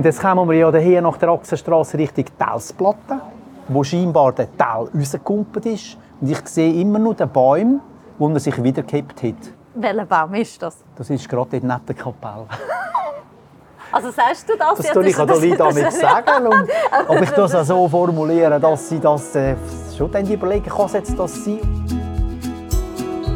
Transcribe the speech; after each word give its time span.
Und 0.00 0.06
jetzt 0.06 0.22
kommen 0.22 0.48
wir 0.48 0.56
ja 0.56 0.72
hier 0.78 1.02
nach 1.02 1.18
der 1.18 1.28
Achsenstraße 1.28 1.98
Richtung 1.98 2.24
Telsplatte, 2.38 3.20
wo 3.68 3.84
scheinbar 3.84 4.32
der 4.32 4.48
Tal 4.56 4.88
rausgekumpelt 4.98 5.66
ist. 5.66 5.98
Und 6.22 6.30
ich 6.30 6.40
sehe 6.48 6.72
immer 6.80 6.98
noch 6.98 7.12
den 7.12 7.28
Baum, 7.30 7.82
wo 8.18 8.30
er 8.30 8.40
sich 8.40 8.62
wiedergekippt 8.62 9.22
hat. 9.22 9.34
Welcher 9.74 10.06
Baum 10.06 10.32
ist 10.36 10.62
das? 10.62 10.78
Das 10.96 11.10
ist 11.10 11.28
gerade 11.28 11.50
dort 11.50 11.62
neben 11.64 11.86
der 11.86 11.94
Kapelle. 11.94 12.46
Also 13.92 14.10
sagst 14.10 14.48
du 14.48 14.56
das? 14.56 14.78
Das 14.78 14.86
Ja, 14.86 14.92
tue 14.94 15.06
ich 15.06 15.18
an 15.18 15.26
den 15.26 15.36
Leuten 15.36 15.58
damit 15.58 15.92
sagen. 15.92 16.46
Und 16.46 16.70
ob 17.08 17.20
ich 17.20 17.30
das 17.30 17.54
auch 17.56 17.64
so 17.64 17.88
formuliere, 17.88 18.58
dass 18.58 18.88
sie 18.88 19.00
das 19.00 19.34
äh, 19.34 19.56
schon 19.98 20.10
dann 20.12 20.26
überlegen, 20.26 20.70
kann 20.70 20.88
jetzt 20.94 21.18
das 21.18 21.44
sein? 21.44 21.58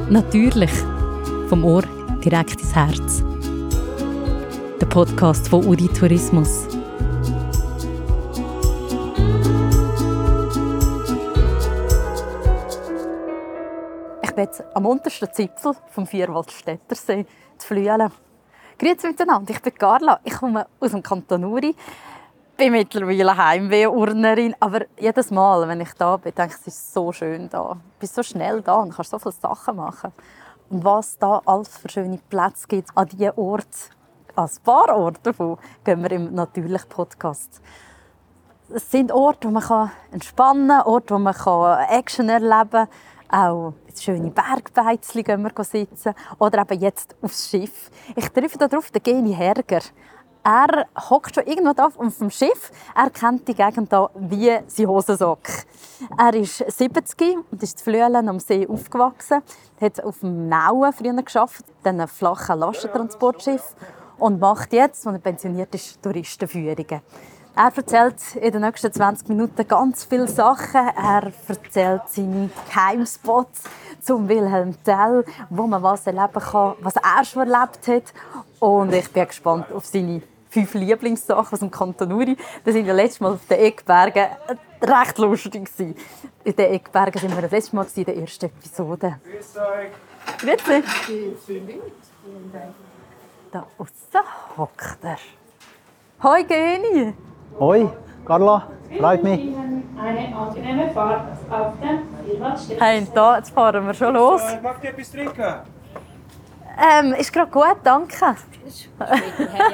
Natürlich. 0.09 0.73
Vom 1.49 1.63
Ohr 1.65 1.83
direkt 2.25 2.59
ins 2.59 2.75
Herz. 2.75 3.34
Podcast 4.95 5.49
von 5.49 5.67
Udi 5.67 5.89
Tourismus. 5.89 6.69
Ich 14.23 14.31
bin 14.31 14.45
jetzt 14.45 14.63
am 14.73 14.87
untersten 14.87 15.33
Zipfel 15.33 15.73
vom 15.91 16.07
Vierwaldstättersee 16.07 17.27
zu 17.59 17.67
Flüelen. 17.67 18.09
Grüezi 18.79 19.09
miteinander, 19.09 19.51
ich 19.51 19.61
bin 19.61 19.75
Carla. 19.75 20.21
Ich 20.23 20.35
komme 20.35 20.65
aus 20.79 20.93
dem 20.93 21.03
Kanton 21.03 21.45
Uri. 21.45 21.75
bin 22.57 22.71
mittlerweile 22.71 23.37
Heimweh-Urnerin, 23.37 24.55
aber 24.61 24.83
jedes 24.97 25.33
Mal, 25.33 25.67
wenn 25.67 25.81
ich 25.81 25.93
da 25.95 26.19
bin, 26.19 26.33
denke 26.37 26.55
ich, 26.55 26.61
es 26.61 26.67
ist 26.69 26.95
so 26.95 27.11
schön 27.11 27.49
da. 27.49 27.71
Du 27.71 27.81
bist 27.99 28.15
so 28.15 28.23
schnell 28.23 28.63
da 28.63 28.77
und 28.77 28.95
kannst 28.95 29.11
so 29.11 29.19
viele 29.19 29.33
Sachen 29.33 29.75
machen. 29.75 30.13
Und 30.71 30.85
was 30.85 31.19
da 31.19 31.43
alles 31.45 31.79
für 31.79 31.89
schöne 31.89 32.21
Plätze 32.31 32.69
gibt 32.69 32.97
an 32.97 33.09
diesen 33.09 33.33
Orten, 33.33 33.94
an 34.37 34.49
ein 34.49 34.63
paar 34.65 34.97
Orte 34.97 35.21
davon, 35.23 35.59
gehen 35.85 36.03
wir 36.03 36.11
im 36.13 36.35
natürlichen 36.35 36.89
Podcast. 36.89 37.61
Es 38.75 38.91
sind 38.91 39.13
Orte, 39.13 39.49
wo 39.49 39.53
man 39.53 39.91
entspannen 40.11 40.69
kann, 40.69 40.87
Orte, 40.87 41.15
wo 41.15 41.19
man 41.19 41.35
Action 41.89 42.29
erleben 42.29 42.71
kann. 42.71 42.89
Auch 43.31 43.75
schöne 43.97 44.31
Bergbeizli 44.31 45.23
gehen 45.23 45.43
wir 45.43 45.65
sitzen. 45.65 46.15
Oder 46.39 46.63
eben 46.63 46.81
jetzt 46.81 47.15
aufs 47.21 47.49
Schiff. 47.49 47.91
Ich 48.17 48.29
treffe 48.31 48.59
darauf 48.59 48.91
den 48.91 49.03
Geni 49.03 49.35
Herger. 49.35 49.81
Er 50.43 50.87
hockt 51.09 51.35
schon 51.35 51.47
irgendwo 51.47 51.83
auf 51.83 52.19
dem 52.19 52.31
Schiff. 52.31 52.71
Er 52.95 53.11
kennt 53.11 53.49
die 53.49 53.55
Gegend 53.55 53.91
hier 53.91 54.11
wie 54.15 54.59
sein 54.67 54.89
Hosensock. 54.89 55.49
Er 56.19 56.35
ist 56.35 56.59
70 56.59 57.39
und 57.51 57.63
ist 57.63 57.79
in 57.79 57.85
Flüelen 57.85 58.29
am 58.29 58.39
See 58.39 58.67
aufgewachsen. 58.67 59.43
Er 59.81 59.87
hat 59.87 60.05
auf 60.05 60.21
dem 60.21 60.49
Nauen 60.49 60.93
früher 60.93 61.23
geschafft, 61.23 61.65
einem 61.83 62.09
flachen 62.09 62.59
Lastentransportschiff 62.59 63.75
und 64.19 64.41
macht 64.41 64.73
jetzt, 64.73 65.07
als 65.07 65.17
er 65.17 65.21
pensioniert 65.21 65.75
ist, 65.75 66.03
Touristenführungen. 66.03 67.01
Er 67.57 67.73
erzählt 67.77 68.17
in 68.35 68.51
den 68.51 68.63
nächsten 68.63 68.93
20 68.93 69.29
Minuten 69.29 69.69
ganz 69.69 70.05
viele 70.05 70.27
Sachen. 70.27 70.89
Er 70.97 71.33
erzählt 71.47 72.03
seine 72.09 72.51
Geheimspots 72.69 73.63
zum 74.01 74.29
Wilhelm 74.29 74.75
Tell, 74.83 75.25
wo 75.51 75.67
man 75.69 75.81
was 75.81 76.05
erleben 76.07 76.33
kann, 76.33 76.75
was 76.81 76.97
er 76.97 77.25
schon 77.25 77.49
erlebt 77.49 77.87
hat. 77.87 78.13
Und 78.59 78.93
ich 78.93 79.09
bin 79.13 79.29
gespannt 79.29 79.71
auf 79.73 79.87
seine 79.87 80.23
fünf 80.51 80.75
Lieblingssachen 80.75 81.53
aus 81.53 81.61
dem 81.61 81.71
Kanton 81.71 82.13
Uri. 82.13 82.37
Das 82.65 82.75
sind 82.75 82.87
ja 82.87 82.93
letztes 82.95 83.21
Mal 83.21 83.33
auf 83.35 83.47
den 83.49 83.59
Eckbergen 83.61 84.27
recht 84.83 85.19
lustig. 85.19 85.71
In 85.79 86.57
den 86.57 86.73
Eckbergen 86.73 87.21
sind 87.21 87.35
wir 87.35 87.43
das 87.43 87.53
letzte 87.53 87.77
Mal 87.77 87.87
in 87.95 88.05
der 88.05 88.17
ersten 88.17 88.47
Episode. 88.47 89.21
Grüß 89.25 89.57
euch. 89.59 89.91
Grüezi. 90.39 90.83
Da 93.55 93.65
außen 93.79 94.27
hockt 94.59 94.99
er. 95.05 95.17
Hoi 96.25 96.43
Geni. 96.43 97.15
Hoi, 97.61 97.89
Carla, 98.27 98.67
freut 98.99 99.23
mich. 99.23 99.55
Eine 99.97 100.37
angenehme 100.37 100.91
Fahrt 100.91 101.29
auf 101.49 101.73
dem. 101.81 102.81
Hey, 102.81 103.07
da, 103.15 103.37
jetzt 103.37 103.51
fahren 103.51 103.87
wir 103.87 103.95
schon 103.95 104.15
los. 104.15 104.43
So, 104.43 104.61
mag 104.61 104.83
ihr 104.83 104.91
etwas 104.91 105.13
trinken? 105.13 105.55
Ähm, 106.99 107.13
ist 107.13 107.33
gerade 107.33 107.53
gut, 107.53 107.77
danke. 107.85 108.17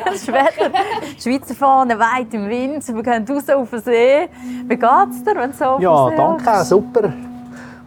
Das 0.04 0.26
Wetter. 0.28 0.72
Die 1.16 1.20
Schweizer 1.22 1.54
Fahne 1.54 1.98
weit 1.98 2.34
im 2.34 2.50
Wind. 2.50 2.86
Wir 2.86 3.02
gehen 3.02 3.26
raus 3.26 3.48
auf 3.48 3.70
den 3.70 3.80
See. 3.80 4.28
Wie 4.66 4.76
geht's 4.76 5.24
dir, 5.24 5.36
wenn 5.36 5.52
du 5.52 5.56
so 5.56 5.64
auf 5.64 5.80
Ja, 5.80 6.10
den 6.10 6.10
See 6.10 6.16
danke, 6.18 6.64
super. 6.64 7.04
Und 7.04 7.14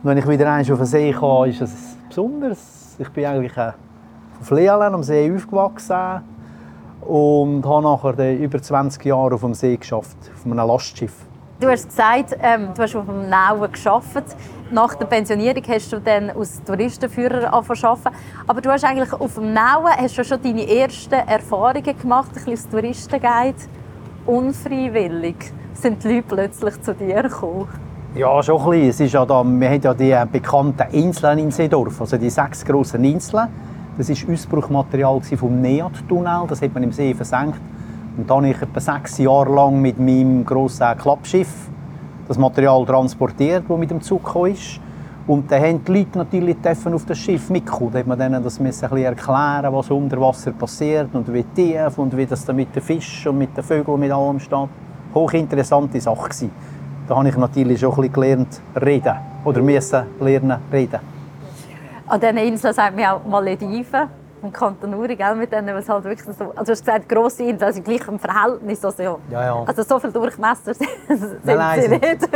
wenn 0.01 0.17
ich 0.17 0.27
wieder 0.27 0.51
einmal 0.51 0.71
auf 0.73 0.79
den 0.79 0.85
See 0.87 1.11
kann, 1.11 1.49
ist 1.51 1.61
es 1.61 1.95
besonders. 2.09 2.95
Ich 2.97 3.09
bin 3.09 3.25
eigentlich 3.27 3.55
äh, 3.57 3.73
von 4.43 4.57
Flealen 4.57 4.93
am 4.93 5.03
See 5.03 5.33
aufgewachsen 5.33 6.21
und 7.01 7.65
habe 7.65 7.83
nachher 7.83 8.37
über 8.37 8.61
20 8.61 9.03
Jahre 9.05 9.35
auf 9.35 9.41
dem 9.41 9.53
See 9.53 9.77
geschafft, 9.77 10.17
auf 10.35 10.45
einem 10.45 10.67
Lastschiff. 10.67 11.13
Du 11.59 11.69
hast 11.69 11.87
gesagt, 11.87 12.37
ähm, 12.41 12.69
du 12.75 12.81
hast 12.81 12.95
auf 12.95 13.05
dem 13.05 13.29
Nauen 13.29 13.71
gearbeitet. 13.71 14.35
Nach 14.71 14.95
der 14.95 15.05
Pensionierung 15.05 15.63
hast 15.67 15.93
du 15.93 15.99
dann 15.99 16.31
als 16.31 16.61
Touristenführer 16.63 17.53
angefangen. 17.53 18.15
Aber 18.47 18.59
du 18.59 18.69
hast 18.69 18.83
eigentlich 18.83 19.13
auf 19.13 19.35
dem 19.35 19.53
Nauen 19.53 19.91
hast 19.95 20.17
du 20.17 20.23
schon 20.23 20.41
deine 20.41 20.67
ersten 20.67 21.13
Erfahrungen 21.13 21.97
gemacht, 21.97 22.29
ein 22.29 22.33
bisschen 22.33 22.51
als 22.51 22.69
Touristenguide. 22.69 23.55
Unfreiwillig 24.25 25.53
sind 25.73 26.03
die 26.03 26.15
Leute 26.15 26.25
plötzlich 26.27 26.81
zu 26.81 26.93
dir 26.93 27.23
gekommen. 27.23 27.67
Ja, 28.15 28.41
schon 28.43 28.61
ein 28.61 28.69
bisschen. 28.69 28.89
Es 28.89 28.99
ist 28.99 29.13
ja 29.13 29.25
da, 29.25 29.43
wir 29.43 29.69
haben 29.69 29.81
ja 29.81 29.93
die 29.93 30.31
bekannten 30.31 30.91
Inseln 30.91 31.39
in 31.39 31.51
Seedorf, 31.51 32.01
also 32.01 32.17
die 32.17 32.29
sechs 32.29 32.65
grossen 32.65 33.03
Inseln. 33.03 33.47
Das 33.97 34.09
war 34.09 34.33
Ausbruchmaterial 34.33 35.21
vom 35.21 35.61
Neat-Tunnel, 35.61 36.47
das 36.47 36.61
hat 36.61 36.73
man 36.73 36.83
im 36.83 36.91
See 36.91 37.13
versenkt. 37.13 37.61
Und 38.17 38.29
dann 38.29 38.37
habe 38.37 38.49
ich 38.49 38.61
etwa 38.61 38.79
sechs 38.79 39.19
Jahre 39.19 39.53
lang 39.53 39.81
mit 39.81 39.99
meinem 39.99 40.43
grossen 40.45 40.97
Klappschiff 40.97 41.69
das 42.27 42.37
Material 42.37 42.85
transportiert, 42.85 43.65
das 43.67 43.77
mit 43.77 43.91
dem 43.91 44.01
Zug 44.01 44.35
ist. 44.47 44.79
Und 45.27 45.49
dann 45.51 45.61
haben 45.61 45.85
die 45.85 45.91
Leute 45.91 46.17
natürlich 46.17 46.57
auf 46.65 47.05
das 47.05 47.17
Schiff 47.17 47.49
mitkommen. 47.49 47.91
Da 47.93 47.99
hat 47.99 48.07
man 48.07 48.17
denen 48.19 48.43
das 48.43 48.59
ein 48.59 48.65
bisschen 48.65 48.97
erklären, 48.97 49.71
was 49.71 49.89
unter 49.89 50.19
Wasser 50.19 50.51
passiert 50.51 51.13
und 51.13 51.31
wie 51.31 51.43
tief 51.43 51.97
und 51.97 52.15
wie 52.17 52.25
das 52.25 52.43
da 52.45 52.51
mit 52.51 52.75
den 52.75 52.81
Fischen 52.81 53.29
und 53.29 53.37
mit 53.37 53.55
den 53.55 53.63
Vögeln 53.63 53.93
und 53.93 53.99
mit 53.99 54.11
allem 54.11 54.39
steht. 54.39 54.69
Hochinteressante 55.13 56.01
Sache. 56.01 56.49
Da 57.07 57.15
habe 57.15 57.29
ich 57.29 57.37
natürlich 57.37 57.79
schon 57.79 57.91
ein 57.91 57.95
bisschen 57.97 58.13
gelernt 58.13 58.61
reden 58.81 59.15
oder 59.45 59.61
müssen 59.61 60.03
lernen 60.19 60.57
reden. 60.71 61.12
An 62.07 62.19
diesen 62.19 62.37
Inseln 62.37 62.73
sagt 62.73 62.95
man 62.95 63.05
auch 63.05 63.23
Malediven. 63.25 64.09
Im 64.41 64.51
Kanton 64.51 64.93
Uri, 64.93 65.15
gell, 65.15 65.35
mit 65.35 65.53
denen, 65.53 65.73
was 65.73 65.87
halt 65.87 66.03
wirklich 66.03 66.35
so, 66.37 66.43
also 66.51 66.63
du 66.65 66.71
hast 66.73 66.85
gesagt, 66.85 67.07
grosse 67.07 67.43
Inseln, 67.43 67.63
also 67.63 67.81
gleich 67.81 68.05
im 68.09 68.19
Verhältnis, 68.19 68.83
also 68.83 69.01
ja. 69.01 69.15
Ja, 69.31 69.45
ja. 69.45 69.63
Also 69.65 69.83
so 69.83 69.99
viel 69.99 70.11
Durchmesser 70.11 70.73
sind 70.73 70.89
Nein, 71.45 71.57
nein, 71.57 71.81
sie 71.81 71.87
sind- 71.87 72.01
nicht. 72.03 72.29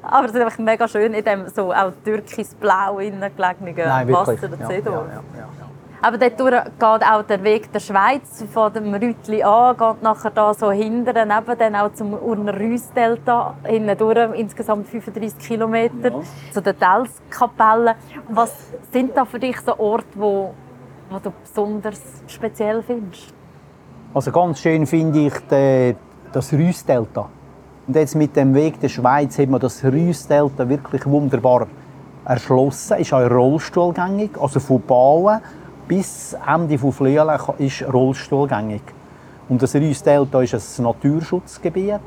Aber 0.00 0.28
sie 0.28 0.34
sind 0.34 0.42
einfach 0.44 0.58
mega 0.58 0.86
schön 0.86 1.12
in 1.12 1.24
dem 1.24 1.48
so 1.48 1.72
auch 1.72 1.90
türkisblau 2.04 3.00
innen 3.00 3.20
gelegenen 3.36 3.74
Nein, 3.76 4.06
wirklich. 4.06 4.28
Wasser 4.42 4.48
der 4.48 4.58
Ja, 4.60 4.66
Zedorf. 4.68 5.06
ja, 5.08 5.14
ja, 5.14 5.20
ja, 5.34 5.38
ja. 5.58 5.66
Aber 6.02 6.16
dort 6.16 6.38
geht 6.38 6.82
auch 6.82 7.22
der 7.24 7.42
Weg 7.42 7.70
der 7.72 7.80
Schweiz 7.80 8.44
von 8.52 8.72
dem 8.72 8.94
Rütli 8.94 9.42
an, 9.42 9.76
geht 9.76 10.02
nachher 10.02 10.30
da 10.30 10.54
so 10.54 10.70
hinten, 10.70 11.04
neben 11.04 11.58
dann 11.58 11.76
auch 11.76 11.92
zum 11.92 12.14
Urner 12.14 12.58
Rüssdelta, 12.58 13.54
hinten 13.64 13.98
durch, 13.98 14.34
insgesamt 14.34 14.88
35 14.88 15.38
Kilometer, 15.46 16.22
zu 16.52 16.62
den 16.62 16.74
Telskapellen. 16.78 17.94
Was 18.30 18.54
sind 18.92 19.14
da 19.14 19.26
für 19.26 19.38
dich 19.38 19.60
so 19.60 19.78
Orte, 19.78 20.06
wo, 20.14 20.54
wo 21.10 21.18
du 21.18 21.32
besonders 21.42 22.00
speziell 22.26 22.82
findest? 22.82 23.34
Also 24.14 24.32
ganz 24.32 24.58
schön 24.60 24.86
finde 24.86 25.26
ich 25.26 25.34
den, 25.50 25.96
das 26.32 26.52
Rüssdelta. 26.52 27.28
Und 27.86 27.96
jetzt 27.96 28.14
mit 28.14 28.34
dem 28.36 28.54
Weg 28.54 28.80
der 28.80 28.88
Schweiz 28.88 29.38
hat 29.38 29.48
man 29.50 29.60
das 29.60 29.84
Rüssdelta 29.84 30.66
wirklich 30.66 31.04
wunderbar 31.04 31.66
erschlossen. 32.24 32.98
Ist 32.98 33.12
auch 33.12 33.30
rollstuhlgängig, 33.30 34.30
also 34.40 34.60
von 34.60 34.80
Bauen 34.80 35.40
bis 35.90 36.36
Ende 36.46 36.78
von 36.78 36.92
Flüelen 36.92 37.36
ist 37.58 37.82
rollstuhlgängig. 37.92 38.82
Und 39.48 39.60
das 39.60 39.74
Rüssdelta 39.74 40.40
ist 40.40 40.54
ein 40.54 40.84
Naturschutzgebiet 40.84 41.98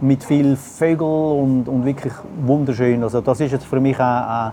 mit 0.00 0.22
vielen 0.22 0.56
Vögeln 0.56 1.40
und, 1.42 1.68
und 1.68 1.84
wirklich 1.84 2.12
wunderschön. 2.46 3.02
Also 3.02 3.20
das 3.20 3.40
ist 3.40 3.50
jetzt 3.50 3.66
für 3.66 3.80
mich 3.80 3.98
ein, 3.98 4.52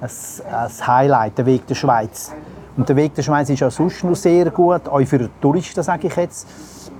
ein, 0.00 0.08
ein 0.08 0.86
Highlight, 0.86 1.38
der 1.38 1.46
Weg 1.46 1.66
der 1.66 1.74
Schweiz. 1.74 2.32
Und 2.76 2.88
der 2.88 2.94
Weg 2.94 3.12
der 3.16 3.22
Schweiz 3.22 3.50
ist 3.50 3.60
auch 3.64 3.72
sonst 3.72 4.04
noch 4.04 4.14
sehr 4.14 4.52
gut, 4.52 4.88
auch 4.88 5.04
für 5.04 5.28
Touristen, 5.40 5.82
sage 5.82 6.06
ich 6.06 6.14
jetzt. 6.14 6.46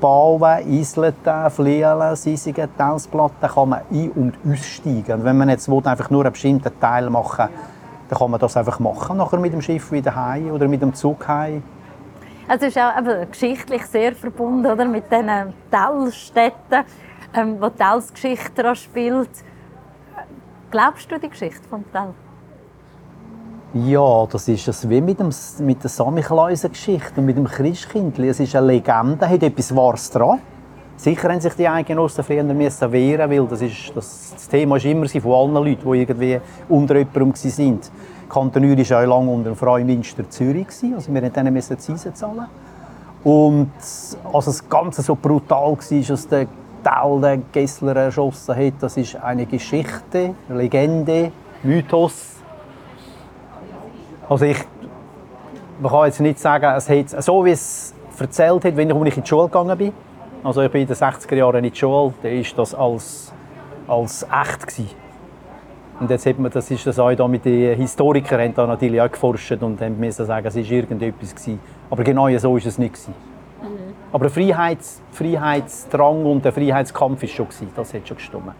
Bauen, 0.01 0.73
Isleten, 0.73 1.51
Flielen, 1.51 2.17
Sisigen, 2.17 2.69
Telsplatten 2.77 3.49
kann 3.49 3.69
man 3.69 3.83
ein- 3.93 4.11
und 4.11 4.35
aussteigen. 4.45 5.21
Und 5.21 5.25
wenn 5.25 5.39
man 5.39 5.51
jetzt 5.51 5.71
will, 5.71 5.87
einfach 5.87 6.11
nur 6.11 6.25
einen 6.25 6.33
bestimmten 6.33 6.73
Teil 6.81 7.09
machen 7.11 7.49
dann 8.11 8.19
kann 8.19 8.31
man 8.33 8.41
das 8.41 8.57
einfach 8.57 8.81
machen, 8.81 9.19
nachher 9.19 9.39
mit 9.39 9.53
dem 9.53 9.63
Schiff 9.63 9.93
wieder 9.93 10.17
heim 10.17 10.51
oder 10.51 10.67
mit 10.67 10.83
dem 10.83 10.93
Zug 10.93 11.29
heim. 11.29 11.63
Also 12.49 12.67
es 12.67 12.75
ist 12.75 12.83
auch 12.83 12.99
eben 12.99 13.31
geschichtlich 13.31 13.87
sehr 13.87 14.17
verbunden 14.17 14.67
oder, 14.67 14.85
mit 14.85 15.05
diesen 15.13 15.55
Tellstädten, 15.71 16.85
ähm, 17.35 17.57
wo 17.61 17.69
Tells 17.69 18.13
Geschichte 18.13 18.75
spielt. 18.75 19.31
Glaubst 20.73 21.11
du 21.13 21.21
die 21.21 21.29
Geschichte 21.29 21.63
von 21.69 21.85
Tell? 21.93 22.13
Ja, 23.75 24.27
das 24.27 24.49
ist 24.49 24.67
es 24.67 24.89
wie 24.89 25.01
mit, 25.01 25.21
dem, 25.21 25.31
mit 25.61 25.85
der 25.85 25.91
Samichlaisen-Geschichte 25.91 27.21
und 27.21 27.27
mit 27.27 27.37
dem 27.37 27.47
Christkindli. 27.47 28.29
Es 28.29 28.41
ist 28.41 28.57
eine 28.57 28.67
Legende, 28.67 29.29
hat 29.29 29.43
etwas 29.45 29.77
Wahres 29.77 30.11
dran. 30.11 30.41
Sicher 31.01 31.31
haben 31.31 31.41
sich 31.41 31.55
die 31.55 31.67
Eidgenossen 31.67 32.23
früher 32.23 32.43
müssen 32.43 32.93
wehren, 32.93 33.31
weil 33.31 33.47
das, 33.47 33.63
ist, 33.63 33.91
das, 33.95 34.35
das 34.35 34.49
Thema 34.49 34.75
war 34.77 34.85
immer 34.85 35.09
von 35.09 35.33
allen 35.33 35.55
Leuten, 35.55 35.91
die 35.91 35.99
irgendwie 35.99 36.39
unter 36.69 36.95
jemandem 36.95 37.33
waren. 37.33 37.81
Kanton 38.29 38.65
Uri 38.65 38.91
war 38.91 39.01
ja 39.01 39.09
lange 39.09 39.31
unter 39.31 39.49
dem 39.49 39.57
Freimünster 39.57 40.29
Zürich, 40.29 40.67
also 40.95 41.15
wir 41.15 41.23
mussten 41.23 41.33
denen 41.33 41.79
Zinsen 41.79 42.15
zahlen. 42.15 42.45
Und 43.25 43.71
als 44.31 44.45
das 44.45 44.69
Ganze 44.69 45.01
so 45.01 45.15
brutal 45.15 45.71
war, 45.71 46.03
dass 46.07 46.29
der 46.29 46.47
Teil 46.85 47.21
den 47.23 47.45
Gessler 47.51 47.97
erschossen 47.97 48.57
hat, 48.57 48.75
das 48.81 48.99
ist 48.99 49.17
eine 49.17 49.47
Geschichte, 49.47 50.35
eine 50.51 50.59
Legende, 50.59 51.33
Mythos. 51.63 52.43
Also 54.29 54.45
ich, 54.45 54.59
man 55.81 55.91
kann 55.91 56.05
jetzt 56.05 56.21
nicht 56.21 56.39
sagen, 56.39 56.75
es 56.77 56.91
hat, 56.91 57.23
so 57.25 57.43
wie 57.43 57.53
es 57.53 57.95
erzählt 58.19 58.67
hat, 58.67 58.77
wenn 58.77 58.91
ich 58.91 59.17
in 59.17 59.23
die 59.23 59.27
Schule 59.27 59.47
gegangen 59.47 59.79
bin, 59.79 59.93
also 60.43 60.63
ich 60.63 60.71
bin 60.71 60.83
in 60.83 60.87
den 60.87 60.97
60er 60.97 61.35
Jahren 61.35 61.65
in 61.65 61.71
die 61.71 61.79
Schule, 61.79 62.15
dann 62.23 62.33
war 62.33 62.45
das 62.57 62.75
als, 62.75 63.33
als 63.87 64.23
echt. 64.23 64.67
Gewesen. 64.67 64.91
Und 66.01 66.11
jetzt 66.11 66.25
hat 66.25 66.39
man, 66.39 66.51
das 66.51 66.71
ist 66.71 66.87
das 66.87 66.99
auch 66.99 67.15
da 67.15 67.29
mit 67.29 67.45
den 67.45 67.77
Historikern 67.77 68.41
haben 68.41 68.55
da 68.55 68.67
natürlich 68.67 69.01
auch 69.03 69.11
geforscht 69.11 69.53
und 69.61 69.81
haben 69.83 70.01
müssen 70.01 70.25
sagen, 70.25 70.47
es 70.47 70.57
war 70.57 70.63
irgendetwas 70.63 71.35
gewesen. 71.35 71.61
Aber 71.91 72.03
genau 72.03 72.39
so 72.39 72.53
war 72.53 72.57
es 72.57 72.79
nicht 72.79 72.95
gewesen. 72.95 73.15
Mhm. 73.61 73.95
Aber 74.11 74.25
der 74.25 74.31
Freiheits, 74.31 75.03
Freiheitsdrang 75.13 76.25
und 76.25 76.43
der 76.43 76.53
Freiheitskampf 76.53 77.21
war 77.21 77.29
schon 77.29 77.49
gewesen. 77.49 77.69
Das 77.77 77.93
hat 77.93 78.09
schon 78.09 78.17
gestimmt. 78.17 78.55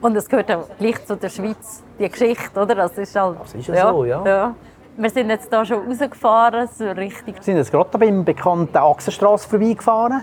Und 0.00 0.16
es 0.16 0.28
gehört 0.28 0.52
auch 0.52 0.68
gleich 0.78 1.04
zu 1.04 1.16
der 1.16 1.28
Schweiz, 1.28 1.82
die 1.98 2.08
Geschichte, 2.08 2.60
oder? 2.60 2.76
Das 2.76 2.96
ist 2.96 3.16
halt, 3.16 3.40
das 3.40 3.54
ist 3.54 3.66
ja, 3.66 3.90
so, 3.90 4.04
ja. 4.04 4.24
ja. 4.24 4.54
Wir 4.96 5.10
sind 5.10 5.30
jetzt 5.30 5.48
hier 5.52 5.64
schon 5.64 5.88
rausgefahren, 5.88 6.68
so 6.72 6.84
richtig. 6.90 7.34
Wir 7.34 7.42
sind 7.42 7.56
jetzt 7.56 7.72
gerade 7.72 7.98
beim 7.98 8.24
bekannten 8.24 8.76
Achsenstraße 8.76 9.48
vorbeigefahren. 9.48 10.22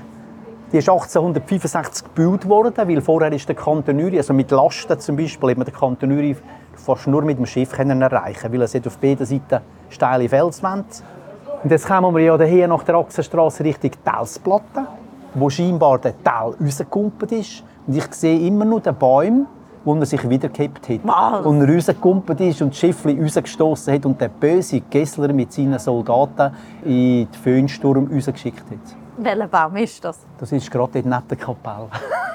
Die 0.71 0.77
ist 0.77 0.89
1865 0.89 2.07
gebaut 2.15 2.49
worden, 2.49 2.87
weil 2.87 3.01
vorher 3.01 3.31
ist 3.31 3.47
der 3.47 3.55
Kanton 3.55 3.99
Uri, 3.99 4.17
also 4.17 4.33
mit 4.33 4.49
Lasten 4.51 4.99
zum 4.99 5.15
Beispiel, 5.15 5.51
hat 5.51 5.57
man 5.57 5.65
den 5.65 5.75
Kanton 5.75 6.11
Uri 6.11 6.35
fast 6.75 7.07
nur 7.07 7.21
mit 7.21 7.37
dem 7.37 7.45
Schiff 7.45 7.71
können 7.71 8.01
erreichen 8.01 8.51
weil 8.51 8.63
es 8.63 8.75
hat 8.75 8.85
auf 8.87 8.97
beiden 8.97 9.25
Seiten 9.25 9.59
steile 9.89 10.27
Felswände. 10.27 10.85
Und 11.63 11.71
jetzt 11.71 11.87
kommen 11.87 12.15
wir 12.15 12.23
ja 12.23 12.37
hier 12.43 12.67
nach 12.67 12.83
der 12.83 12.95
Achsenstraße 12.95 13.63
Richtung 13.63 13.91
Telsplatte, 14.03 14.87
wo 15.33 15.49
scheinbar 15.49 15.99
der 15.99 16.13
Teil 16.23 16.53
rausgekumpelt 16.61 17.31
ist. 17.31 17.63
Und 17.87 17.95
ich 17.95 18.13
sehe 18.13 18.47
immer 18.47 18.65
noch 18.65 18.81
den 18.81 18.95
Bäume, 18.95 19.45
wo 19.83 19.95
er 19.95 20.05
sich 20.05 20.27
wiedergekippt 20.27 20.89
hat. 20.89 20.99
Wow. 21.03 21.45
Und 21.45 21.61
er 21.61 21.73
rausgekumpelt 21.73 22.41
ist 22.41 22.61
und 22.61 22.71
das 22.71 22.79
Schiff 22.79 23.05
rausgestoßen 23.05 23.93
hat 23.93 24.05
und 24.05 24.19
der 24.19 24.29
böse 24.29 24.81
Gessler 24.81 25.31
mit 25.31 25.53
seinen 25.53 25.79
Soldaten 25.79 26.53
in 26.83 27.27
den 27.27 27.33
Föhnsturm 27.33 28.09
rausgeschickt 28.11 28.65
hat. 28.69 29.04
Welcher 29.17 29.47
Baum 29.47 29.75
ist 29.77 30.03
das? 30.03 30.19
Das 30.37 30.51
ist 30.51 30.69
gerade 30.69 30.91
neben 30.97 31.09
der 31.09 31.37
Kapelle. 31.37 31.89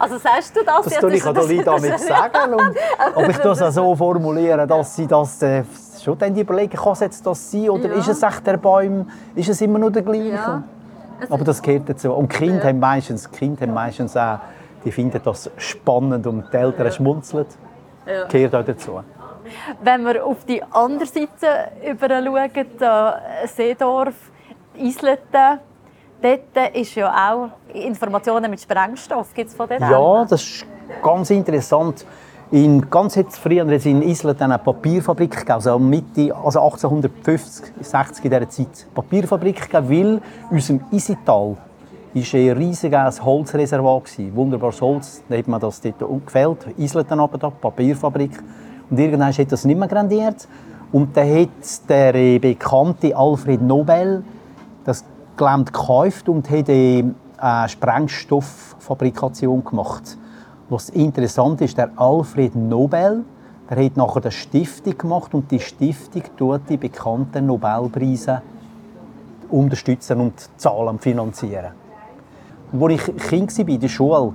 Also 0.00 0.16
sagst 0.16 0.56
du 0.56 0.64
das? 0.64 0.86
Das 0.86 0.98
tue 0.98 1.12
ich 1.14 1.22
das, 1.22 1.46
nicht 1.46 1.66
damit 1.66 2.00
sagen. 2.00 2.54
Und, 2.54 2.76
ob 3.14 3.28
ich 3.28 3.36
das 3.36 3.74
so 3.74 3.94
formuliere, 3.94 4.66
dass 4.66 4.96
sie 4.96 5.06
das 5.06 5.42
äh, 5.42 5.62
schon 6.02 6.16
dann 6.16 6.34
überlegen, 6.34 6.74
kann 6.74 6.92
es 6.94 7.00
jetzt 7.00 7.26
das 7.26 7.50
sein 7.50 7.68
oder 7.68 7.90
ja. 7.90 7.94
ist 7.96 8.08
es 8.08 8.22
echt 8.22 8.46
der 8.46 8.56
Baum, 8.56 9.10
ist 9.34 9.50
es 9.50 9.60
immer 9.60 9.78
nur 9.78 9.90
der 9.90 10.00
gleiche? 10.00 10.30
Ja. 10.30 10.62
Aber 11.28 11.44
das 11.44 11.60
gehört 11.60 11.90
dazu. 11.90 12.12
Und 12.14 12.28
Kinder 12.28 12.62
ja. 12.62 12.68
haben 12.68 12.78
meistens, 12.78 13.30
Kinder 13.30 13.60
haben 13.66 13.74
meistens 13.74 14.16
auch, 14.16 14.38
die 14.86 14.90
finden 14.90 15.20
das 15.22 15.50
spannend 15.58 16.26
und 16.26 16.50
die 16.50 16.56
Eltern 16.56 16.86
ja. 16.86 16.92
schmunzeln. 16.92 17.44
Ja. 18.06 18.24
Gehört 18.26 18.54
auch 18.54 18.64
dazu. 18.64 19.00
Wenn 19.82 20.06
wir 20.06 20.24
auf 20.24 20.46
die 20.46 20.62
andere 20.62 21.06
Seite 21.06 21.72
über 21.86 22.08
schauen, 22.08 23.14
Seedorf, 23.46 24.14
Isleten, 24.76 25.60
Dort 26.22 26.74
ist 26.74 26.94
ja 26.94 27.32
auch 27.32 27.48
Informationen 27.74 28.50
mit 28.50 28.60
Sprengstoff. 28.60 29.32
Gibt 29.32 29.48
es 29.50 29.56
von 29.56 29.68
denen 29.68 29.90
Ja, 29.90 30.24
das 30.24 30.42
ist 30.42 30.66
ganz 31.02 31.30
interessant. 31.30 32.04
In 32.50 32.90
ganz 32.90 33.16
früher 33.40 33.64
hat 33.64 33.70
es 33.70 33.86
in 33.86 34.02
Island 34.02 34.42
eine 34.42 34.58
Papierfabrik 34.58 35.30
gegeben, 35.30 35.52
also 35.52 35.78
Mitte, 35.78 36.34
also 36.34 36.60
1850, 36.60 37.72
60 37.80 38.24
in 38.24 38.30
dieser 38.30 38.48
Zeit. 38.48 38.86
Papierfabrik 38.92 39.70
gegeben, 39.70 39.88
weil 39.88 40.14
in 40.16 40.20
unserem 40.50 40.80
Isital 40.90 41.56
ist 42.12 42.34
ein 42.34 42.50
riesiges 42.50 43.24
Holzreservat 43.24 44.04
gewesen. 44.04 44.34
Wunderbares 44.34 44.80
Holz, 44.80 45.22
da 45.28 45.36
hat 45.36 45.46
man 45.46 45.60
das 45.60 45.80
dort 45.80 46.02
umgefällt. 46.02 46.66
Island 46.76 47.10
dann 47.10 47.20
aber 47.20 47.38
da, 47.38 47.50
Papierfabrik. 47.50 48.32
Und 48.90 48.98
irgendwann 48.98 49.32
hat 49.32 49.52
das 49.52 49.64
nicht 49.64 49.78
mehr 49.78 49.88
grandiert. 49.88 50.48
Und 50.90 51.16
dann 51.16 51.32
hat 51.32 51.88
der 51.88 52.40
bekannte 52.40 53.16
Alfred 53.16 53.62
Nobel 53.62 54.24
Gelände 55.40 55.72
gekauft 55.72 56.28
und 56.28 56.50
hat 56.50 56.68
eine 56.68 57.14
Sprengstofffabrikation 57.66 59.64
gemacht. 59.64 60.18
Was 60.68 60.90
interessant 60.90 61.62
ist, 61.62 61.78
der 61.78 61.90
Alfred 61.96 62.54
Nobel, 62.54 63.24
der 63.70 63.84
hat 63.84 63.96
nachher 63.96 64.22
eine 64.22 64.30
Stiftung 64.30 64.98
gemacht 64.98 65.32
und 65.32 65.50
die 65.50 65.58
Stiftung 65.58 66.22
tut 66.36 66.60
die 66.68 66.76
bekannten 66.76 67.46
Nobelpreise 67.46 68.42
unterstützen 69.48 70.20
und 70.20 70.34
zahlen 70.58 70.98
finanzieren. 70.98 71.72
Als 72.78 72.92
ich 72.92 73.16
Kind 73.16 73.58
war 73.58 73.68
in 73.68 73.80
der 73.80 73.88
Schule, 73.88 74.32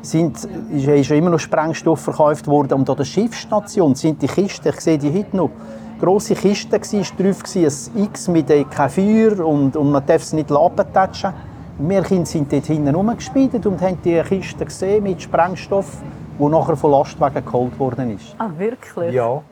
sind, 0.00 0.48
ist 0.72 1.10
immer 1.10 1.30
noch 1.30 1.40
Sprengstoff 1.40 2.00
verkauft 2.00 2.46
worden 2.46 2.74
und 2.74 2.88
an 2.88 2.96
der 2.96 3.04
Schiffsstation 3.04 3.96
sind 3.96 4.22
die 4.22 4.28
Kisten, 4.28 4.68
ich 4.68 4.80
sehe 4.80 4.98
die 4.98 5.12
heute 5.12 5.36
noch, 5.36 5.50
grosse 5.98 6.34
Kiste 6.34 6.72
war 6.72 6.78
drauf, 6.78 7.42
ein 7.54 8.02
X 8.04 8.28
mit 8.28 8.48
kein 8.70 8.90
Feuer 8.90 9.46
und, 9.46 9.76
und 9.76 9.90
man 9.90 10.04
darf 10.04 10.22
es 10.22 10.32
nicht 10.32 10.50
abtatschen. 10.50 11.32
Wir 11.78 12.02
Kinder 12.02 12.26
sind 12.26 12.50
dort 12.52 12.66
hinten 12.66 12.94
rumgespielt 12.94 13.66
und 13.66 13.80
haben 13.82 13.98
die 14.02 14.20
Kiste 14.22 14.64
gesehen 14.64 15.02
mit 15.02 15.20
Sprengstoff, 15.20 15.98
die 16.38 16.44
nachher 16.44 16.76
von 16.76 16.90
Lastwagen 16.90 17.44
geholt 17.44 17.78
worden 17.78 18.14
ist. 18.14 18.34
Ah, 18.38 18.50
wirklich? 18.56 19.12
Ja. 19.12 19.42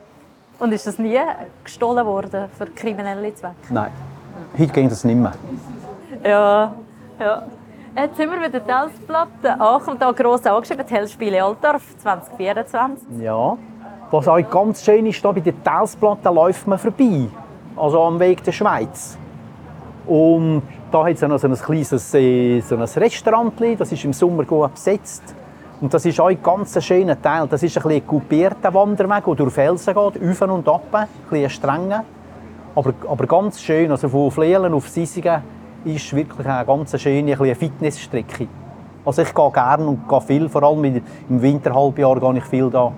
Und 0.59 0.73
ist 0.73 0.87
das 0.87 0.99
nie 0.99 1.19
gestohlen 1.63 2.07
worden 2.07 2.47
für 2.57 2.67
kriminelle 2.67 3.35
Zwecke? 3.35 3.55
Nein, 3.71 3.91
heute 4.59 4.73
ging 4.73 4.89
das 4.89 5.05
nicht 5.05 5.17
mehr. 5.17 5.33
Ja, 6.25 6.75
ja. 7.19 7.43
Jetzt 7.97 8.17
sind 8.17 8.31
wir 8.31 8.41
bei 8.41 8.49
der 8.49 8.65
Telsplatte 8.65 9.61
angekommen, 9.61 9.99
da 10.01 10.11
gross 10.11 10.45
angeschrieben, 10.47 10.87
Telsspiele 10.87 11.45
Altdorf 11.45 11.97
2024. 11.99 13.21
Ja. 13.21 13.57
Was 14.15 14.29
auch 14.29 14.49
ganz 14.49 14.85
schön 14.85 15.07
ist, 15.07 15.25
da 15.25 15.33
bei 15.33 15.41
der 15.41 15.61
Telsplatte 15.65 16.29
läuft 16.29 16.69
man 16.69 16.79
vorbei. 16.79 17.27
Also 17.75 18.01
am 18.01 18.21
Weg 18.21 18.45
der 18.45 18.53
Schweiz. 18.53 19.19
Und 20.07 20.63
da 20.93 21.05
hat 21.05 21.17
es 21.17 21.23
noch 21.23 21.37
so 21.37 21.49
ein 21.49 21.55
kleines 21.57 22.15
äh, 22.15 22.61
so 22.61 22.77
ein 22.77 22.83
Restaurant, 22.83 23.55
das 23.77 23.91
ist 23.91 24.05
im 24.05 24.13
Sommer 24.13 24.45
gut 24.45 24.73
besetzt. 24.73 25.35
Und 25.81 25.93
das 25.93 26.07
ist 26.07 26.21
auch 26.21 26.29
ein 26.29 26.41
ganz 26.41 26.81
schöner 26.85 27.21
Teil. 27.21 27.49
Das 27.49 27.65
ist 27.65 27.77
ein, 27.85 27.91
ein 27.91 28.07
kupierter 28.07 28.73
Wanderweg, 28.73 29.25
der 29.25 29.35
durch 29.35 29.53
Felsen 29.53 29.93
geht, 29.93 30.31
auf 30.31 30.43
und 30.43 30.69
ab, 30.69 30.83
ein 30.93 31.09
bisschen 31.29 31.51
streng. 31.51 31.93
Aber, 32.77 32.95
aber 33.09 33.27
ganz 33.27 33.61
schön. 33.61 33.91
Also 33.91 34.09
von 34.09 34.31
Flehlen 34.31 34.75
auf 34.75 34.89
Sisigen 34.91 35.43
ist 35.85 36.15
wirklich 36.15 36.47
eine 36.47 36.65
ganz 36.65 37.01
schöne 37.01 37.37
eine 37.37 37.55
Fitnessstrecke. 37.57 38.47
Also 39.05 39.23
ich 39.23 39.35
gehe 39.35 39.51
gerne 39.51 39.87
und 39.87 40.09
gehe 40.09 40.21
viel, 40.21 40.49
vor 40.49 40.63
allem 40.63 40.85
im 40.85 41.03
Winterhalbjahr 41.43 42.21
gehe 42.21 42.39
ich 42.39 42.45
viel 42.45 42.71
da 42.71 42.93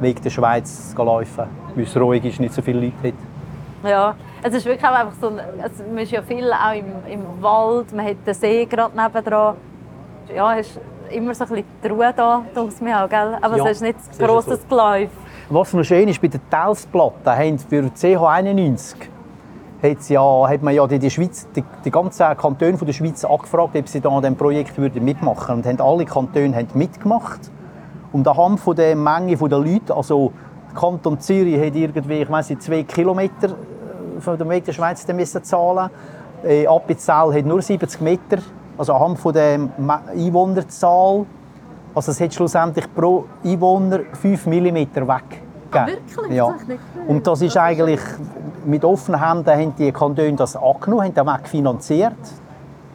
Weg 0.00 0.22
der 0.22 0.30
Schweiz 0.30 0.94
laufen, 0.96 1.44
weil 1.74 1.84
es 1.84 1.96
ruhig 1.96 2.24
ist, 2.24 2.40
nicht 2.40 2.54
so 2.54 2.62
viele 2.62 2.80
Leute 2.80 3.08
hat. 3.08 3.14
Ja, 3.84 4.14
es 4.42 4.54
ist 4.54 4.66
wirklich 4.66 4.84
einfach 4.84 5.12
so, 5.20 5.28
also 5.28 5.84
man 5.88 5.98
ist 5.98 6.12
ja 6.12 6.22
viel 6.22 6.50
auch 6.52 6.74
im, 6.74 7.12
im 7.12 7.42
Wald, 7.42 7.92
man 7.94 8.06
hat 8.06 8.16
den 8.26 8.34
See 8.34 8.64
gerade 8.64 8.96
nebendran. 8.96 9.56
Ja, 10.34 10.56
es 10.56 10.68
ist 10.68 10.80
immer 11.10 11.34
so 11.34 11.44
ein 11.44 11.50
bisschen 11.50 11.66
die 11.82 11.88
Ruhe 11.88 12.12
da, 12.16 12.42
denke 12.54 12.84
mir 12.84 13.04
auch, 13.04 13.08
gell? 13.08 13.38
aber 13.40 13.56
ja, 13.56 13.64
es 13.64 13.70
ist 13.72 13.82
nicht 13.82 13.98
ein 13.98 14.26
grosses 14.26 14.60
so. 14.62 14.68
Geläuf. 14.68 15.10
Was 15.48 15.72
noch 15.72 15.84
schön 15.84 16.08
ist, 16.08 16.20
bei 16.20 16.28
den 16.28 16.40
Telsplatten 16.50 17.30
haben 17.30 17.58
für 17.58 17.82
CH91 17.82 18.96
hat, 19.82 20.08
ja, 20.08 20.48
hat 20.48 20.62
man 20.62 20.74
ja 20.74 20.86
die, 20.86 20.98
die, 20.98 21.10
Schweiz, 21.10 21.46
die, 21.54 21.62
die 21.84 21.90
ganzen 21.90 22.36
Kantone 22.36 22.76
von 22.76 22.86
der 22.86 22.94
Schweiz 22.94 23.24
angefragt, 23.24 23.76
ob 23.76 23.88
sie 23.88 24.00
da 24.00 24.08
an 24.08 24.22
diesem 24.22 24.36
Projekt 24.36 24.76
würden 24.78 25.04
mitmachen 25.04 25.48
würden. 25.48 25.70
Und 25.70 25.80
haben 25.80 25.80
alle 25.80 26.04
Kantone 26.04 26.56
haben 26.56 26.68
mitgemacht. 26.74 27.50
Und 28.16 28.26
anhand 28.26 28.60
von 28.60 28.74
der 28.74 28.96
Menge 28.96 29.36
der 29.36 29.58
Leute, 29.58 29.94
also 29.94 30.32
der 30.70 30.80
Kanton 30.80 31.20
Zürich 31.20 31.60
hat 31.60 31.76
irgendwie, 31.76 32.22
ich 32.22 32.30
weiss 32.30 32.48
nicht, 32.48 32.62
zwei 32.62 32.82
Kilometer 32.82 33.48
äh, 33.48 34.20
von 34.20 34.38
dem 34.38 34.48
Weg 34.48 34.64
der 34.64 34.72
Schweiz 34.72 35.06
müssen 35.08 35.44
zahlen. 35.44 35.90
Äh, 36.42 36.66
Appenzell 36.66 37.34
hat 37.34 37.44
nur 37.44 37.60
70 37.60 38.00
Meter, 38.00 38.38
also 38.78 38.94
anhand 38.94 39.18
von 39.18 39.34
der 39.34 39.60
Einwohnerzahl. 40.14 41.26
Also 41.94 42.12
es 42.12 42.18
hat 42.18 42.32
schlussendlich 42.32 42.86
pro 42.94 43.26
Einwohner 43.44 44.00
5 44.14 44.46
mm 44.46 44.76
weg. 44.76 45.42
Ah, 45.72 45.86
wirklich? 45.86 46.36
Ja. 46.38 46.54
Und 47.06 47.26
das 47.26 47.42
ist 47.42 47.58
eigentlich, 47.58 48.00
mit 48.64 48.82
offenen 48.82 49.22
Händen 49.22 49.50
haben 49.50 49.74
die 49.76 49.92
Kantone 49.92 50.32
das 50.32 50.56
angenommen, 50.56 51.04
haben 51.04 51.14
den 51.14 51.26
Weg 51.26 51.48
finanziert. 51.48 52.16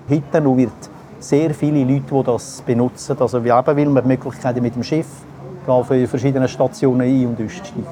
Heute 0.10 0.42
noch 0.42 0.58
wird 0.58 0.91
sehr 1.24 1.54
viele 1.54 1.84
Leute, 1.84 2.14
die 2.14 2.24
das 2.24 2.62
benutzen. 2.62 3.18
Also 3.20 3.44
wir 3.44 3.56
haben 3.56 3.68
weil 3.68 3.86
wir 3.86 4.02
die 4.02 4.08
Möglichkeit 4.08 4.62
mit 4.62 4.76
dem 4.76 4.84
Schiff 4.84 5.08
da 5.66 5.84
für 5.84 6.08
verschiedene 6.08 6.48
Stationen 6.48 7.02
ein- 7.02 7.28
und 7.28 7.46
aussteigen. 7.46 7.86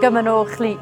Gehen 0.00 0.14
wir 0.14 0.22
noch 0.22 0.42
ein 0.42 0.48
bisschen 0.48 0.78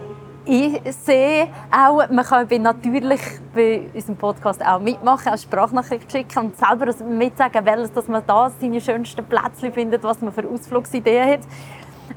ich 0.48 0.80
sehe 1.04 1.48
auch, 1.72 2.08
man 2.08 2.24
kann 2.24 2.46
natürlich 2.62 3.20
bei 3.52 3.90
unserem 3.92 4.16
Podcast 4.16 4.64
auch 4.64 4.78
mitmachen, 4.78 5.32
auch 5.32 5.38
Sprachnachrichten 5.38 6.08
schicken 6.08 6.38
und 6.38 6.56
selber 6.56 6.94
mitsagen, 7.04 7.64
welches, 7.64 7.92
dass 7.92 8.06
man 8.06 8.22
da 8.24 8.48
seine 8.60 8.80
schönsten 8.80 9.24
Plätzchen 9.24 9.72
findet, 9.72 10.04
was 10.04 10.20
man 10.20 10.32
für 10.32 10.48
Ausflugsideen 10.48 11.32
hat. 11.32 11.40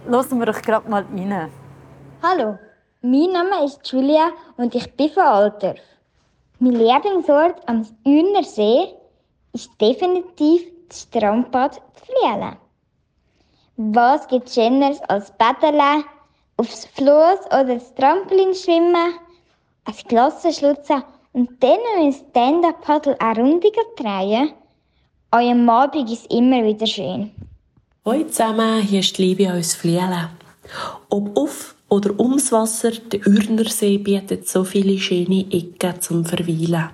Lassen 0.07 0.37
wir 0.37 0.45
doch 0.45 0.61
gerade 0.61 0.87
mal 0.87 1.03
rein. 1.11 1.49
Hallo, 2.21 2.59
mein 3.01 3.31
Name 3.31 3.63
ist 3.63 3.87
Julia 3.91 4.31
und 4.57 4.75
ich 4.75 4.91
bin 4.93 5.09
von 5.09 5.23
Altdorf. 5.23 5.79
Mein 6.59 6.73
Lieblingsort 6.73 7.55
am 7.67 7.85
Ürner 8.05 8.43
See 8.43 8.93
ist 9.53 9.69
definitiv 9.79 10.63
das 10.89 11.03
Strandbad 11.03 11.81
Flielen. 12.03 12.57
Was 13.77 14.27
gibt 14.27 14.49
Schöneres 14.49 14.99
als 15.03 15.31
Baden, 15.37 16.03
aufs 16.57 16.85
Floß 16.87 17.45
oder 17.47 17.75
das 17.75 17.95
Trampolin 17.95 18.53
schwimmen, 18.53 19.13
ein 19.85 19.95
Glas 20.09 20.41
schlutzen 20.57 21.03
und 21.31 21.63
dann 21.63 21.79
mit 22.03 22.13
dem 22.13 22.29
Stand-Up-Paddle 22.29 23.15
eine 23.21 23.39
Runde 23.39 23.71
drehen? 23.95 24.51
Eurem 25.31 25.69
Abend 25.69 26.11
ist 26.11 26.31
immer 26.33 26.63
wieder 26.65 26.85
schön. 26.85 27.31
Hallo 28.05 28.23
zusammen, 28.25 28.81
hier 28.81 28.99
ist 28.99 29.17
die 29.17 29.21
Liebe 29.21 29.53
aus 29.53 29.75
Flielen. 29.75 30.29
Ob 31.09 31.37
auf 31.37 31.75
oder 31.89 32.19
ums 32.19 32.51
Wasser, 32.51 32.91
der 32.91 33.27
Ürnersee 33.27 33.97
bietet 33.97 34.47
so 34.47 34.63
viele 34.63 34.97
schöne 34.99 35.45
Ecken 35.51 35.99
zum 35.99 36.23
Verweilen. 36.23 36.89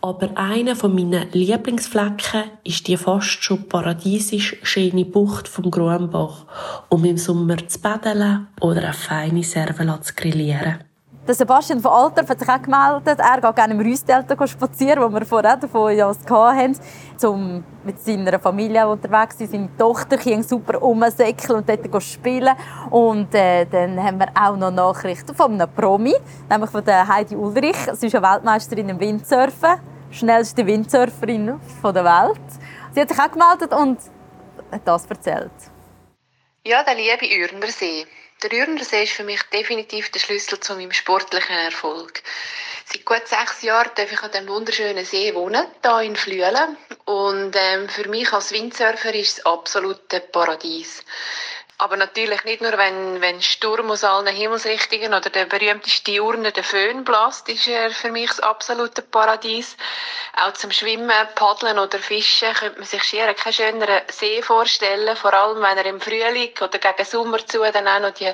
Aber 0.00 0.36
einer 0.36 0.76
von 0.76 0.94
meinen 0.94 1.30
Lieblingsflecken 1.32 2.44
ist 2.64 2.86
die 2.86 2.96
fast 2.96 3.42
schon 3.44 3.68
paradiesisch 3.68 4.56
schöne 4.62 5.04
Bucht 5.04 5.48
vom 5.48 5.70
Gruambach, 5.70 6.46
um 6.88 7.04
im 7.04 7.18
Sommer 7.18 7.68
zu 7.68 7.80
baden 7.80 8.46
oder 8.60 8.84
eine 8.84 8.92
feine 8.92 9.42
Serve 9.42 10.00
zu 10.00 10.14
grillieren. 10.14 10.89
Der 11.30 11.36
Sebastian 11.36 11.78
von 11.78 11.92
Alter 11.92 12.26
hat 12.26 12.40
sich 12.40 12.48
auch 12.48 12.60
gemeldet. 12.60 13.20
Er 13.20 13.40
geht 13.40 13.54
gerne 13.54 13.74
im 13.74 13.80
Reusdelta 13.80 14.48
spazieren, 14.48 15.00
wo 15.00 15.14
wir 15.14 15.24
vorher 15.24 15.56
davon 15.56 15.96
ja 15.96 16.12
hatten, 16.12 16.76
um 17.22 17.62
mit 17.84 18.00
seiner 18.00 18.40
Familie 18.40 18.88
unterwegs 18.88 19.38
zu 19.38 19.46
sein. 19.46 19.52
Seine 19.52 19.76
Tochter 19.76 20.16
ging 20.16 20.42
super 20.42 20.78
rumsäckeln 20.78 21.58
und 21.58 21.68
dort 21.68 22.02
spielen. 22.02 22.52
Und 22.90 23.32
äh, 23.32 23.64
dann 23.64 24.02
haben 24.02 24.18
wir 24.18 24.26
auch 24.34 24.56
noch 24.56 24.72
Nachrichten 24.72 25.32
von 25.32 25.52
einem 25.52 25.72
Promi, 25.72 26.16
nämlich 26.50 26.70
von 26.70 26.84
Heidi 26.84 27.36
Ulrich. 27.36 27.78
Sie 27.92 28.08
ist 28.08 28.16
eine 28.16 28.28
Weltmeisterin 28.28 28.88
im 28.88 28.98
Windsurfen, 28.98 29.78
schnellste 30.10 30.66
Windsurferin 30.66 31.60
der 31.84 32.04
Welt. 32.04 32.40
Sie 32.92 33.02
hat 33.02 33.08
sich 33.08 33.20
auch 33.20 33.30
gemeldet 33.30 33.72
und 33.72 34.00
hat 34.72 34.82
das 34.84 35.06
erzählt. 35.06 35.52
Ja, 36.66 36.82
der 36.82 36.96
liebe 36.96 37.24
Ürnersee. 37.24 38.04
Der 38.42 38.52
Ürnersee 38.54 39.02
ist 39.02 39.12
für 39.12 39.24
mich 39.24 39.42
definitiv 39.52 40.10
der 40.10 40.18
Schlüssel 40.18 40.58
zu 40.60 40.74
meinem 40.74 40.92
sportlichen 40.92 41.56
Erfolg. 41.56 42.22
Seit 42.86 43.04
gut 43.04 43.28
sechs 43.28 43.60
Jahren 43.60 43.90
darf 43.94 44.10
ich 44.10 44.22
an 44.22 44.30
diesem 44.30 44.48
wunderschönen 44.48 45.04
See 45.04 45.34
wohnen, 45.34 45.66
hier 45.82 46.00
in 46.00 46.16
Flüelen. 46.16 46.76
Und 47.04 47.54
ähm, 47.54 47.88
für 47.90 48.08
mich 48.08 48.32
als 48.32 48.52
Windsurfer 48.52 49.12
ist 49.12 49.38
es 49.38 49.46
absolute 49.46 50.20
Paradies. 50.20 51.04
Aber 51.82 51.96
natürlich 51.96 52.44
nicht 52.44 52.60
nur, 52.60 52.76
wenn, 52.76 53.22
wenn 53.22 53.40
Sturm 53.40 53.90
aus 53.90 54.04
allen 54.04 54.26
Himmelsrichtungen 54.26 55.14
oder 55.14 55.30
der 55.30 55.46
berühmteste 55.46 56.22
Urne, 56.22 56.52
der 56.52 56.62
Föhn, 56.62 57.04
blast, 57.04 57.48
ist 57.48 57.66
er 57.68 57.88
für 57.88 58.12
mich 58.12 58.28
das 58.28 58.40
absolute 58.40 59.00
Paradies. 59.00 59.78
Auch 60.44 60.52
zum 60.52 60.72
Schwimmen, 60.72 61.10
Paddeln 61.34 61.78
oder 61.78 61.98
Fischen 61.98 62.52
könnte 62.52 62.80
man 62.80 62.86
sich 62.86 63.02
schier 63.02 63.32
keinen 63.32 63.54
schöneren 63.54 64.02
See 64.10 64.42
vorstellen. 64.42 65.16
Vor 65.16 65.32
allem, 65.32 65.62
wenn 65.62 65.78
er 65.78 65.86
im 65.86 66.02
Frühling 66.02 66.50
oder 66.60 66.78
gegen 66.78 67.04
Sommer 67.06 67.38
zu 67.46 67.60
dann 67.72 67.88
auch 67.88 68.00
noch 68.00 68.12
die 68.12 68.30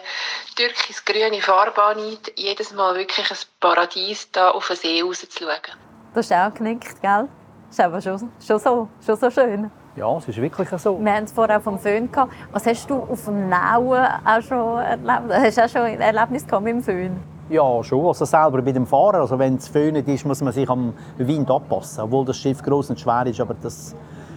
türkis-grüne 0.56 1.40
Farbe 1.40 1.80
annimmt. 1.84 2.32
Jedes 2.34 2.72
Mal 2.72 2.96
wirklich 2.96 3.30
ein 3.30 3.38
Paradies, 3.60 4.28
da 4.32 4.50
auf 4.50 4.66
den 4.66 4.76
See 4.76 5.02
rauszuschauen. 5.02 5.60
Du 6.14 6.18
hast 6.18 6.32
auch 6.32 6.52
genickt, 6.52 7.00
gell? 7.00 7.28
Das 7.68 7.78
ist 7.78 7.80
aber 7.80 8.00
schon, 8.00 8.32
schon, 8.44 8.58
so, 8.58 8.88
schon 9.04 9.16
so 9.16 9.30
schön. 9.30 9.70
Ja, 9.96 10.14
es 10.18 10.28
ist 10.28 10.36
wirklich 10.36 10.68
so. 10.68 11.02
Wir 11.02 11.14
haben 11.14 11.24
es 11.24 11.32
vorher 11.32 11.58
vom 11.58 11.78
Föhn 11.78 12.12
gehabt. 12.12 12.30
Was 12.52 12.66
hast 12.66 12.90
du 12.90 12.96
auf 12.96 13.24
dem 13.24 13.48
Nauen 13.48 14.06
auch 14.26 14.42
schon 14.42 14.78
erlebt? 14.78 15.32
Hast 15.32 15.56
du 15.56 15.64
auch 15.64 15.68
schon 15.70 15.80
ein 15.80 16.00
Erlebnis 16.02 16.44
mit 16.44 16.66
dem 16.66 16.82
Föhn? 16.82 17.16
Ja, 17.48 17.82
schon. 17.82 18.06
Also 18.06 18.26
selber 18.26 18.60
bei 18.60 18.72
dem 18.72 18.86
Fahrer. 18.86 19.20
Also 19.20 19.38
wenn 19.38 19.54
es 19.54 19.68
föhnt 19.68 20.06
ist, 20.06 20.26
muss 20.26 20.42
man 20.42 20.52
sich 20.52 20.68
am 20.68 20.92
Wind 21.16 21.50
anpassen. 21.50 22.04
Obwohl 22.04 22.26
das 22.26 22.36
Schiff 22.36 22.62
groß 22.62 22.90
und 22.90 23.00
schwer 23.00 23.24
ist. 23.24 23.40
Aber 23.40 23.54
das, 23.54 23.96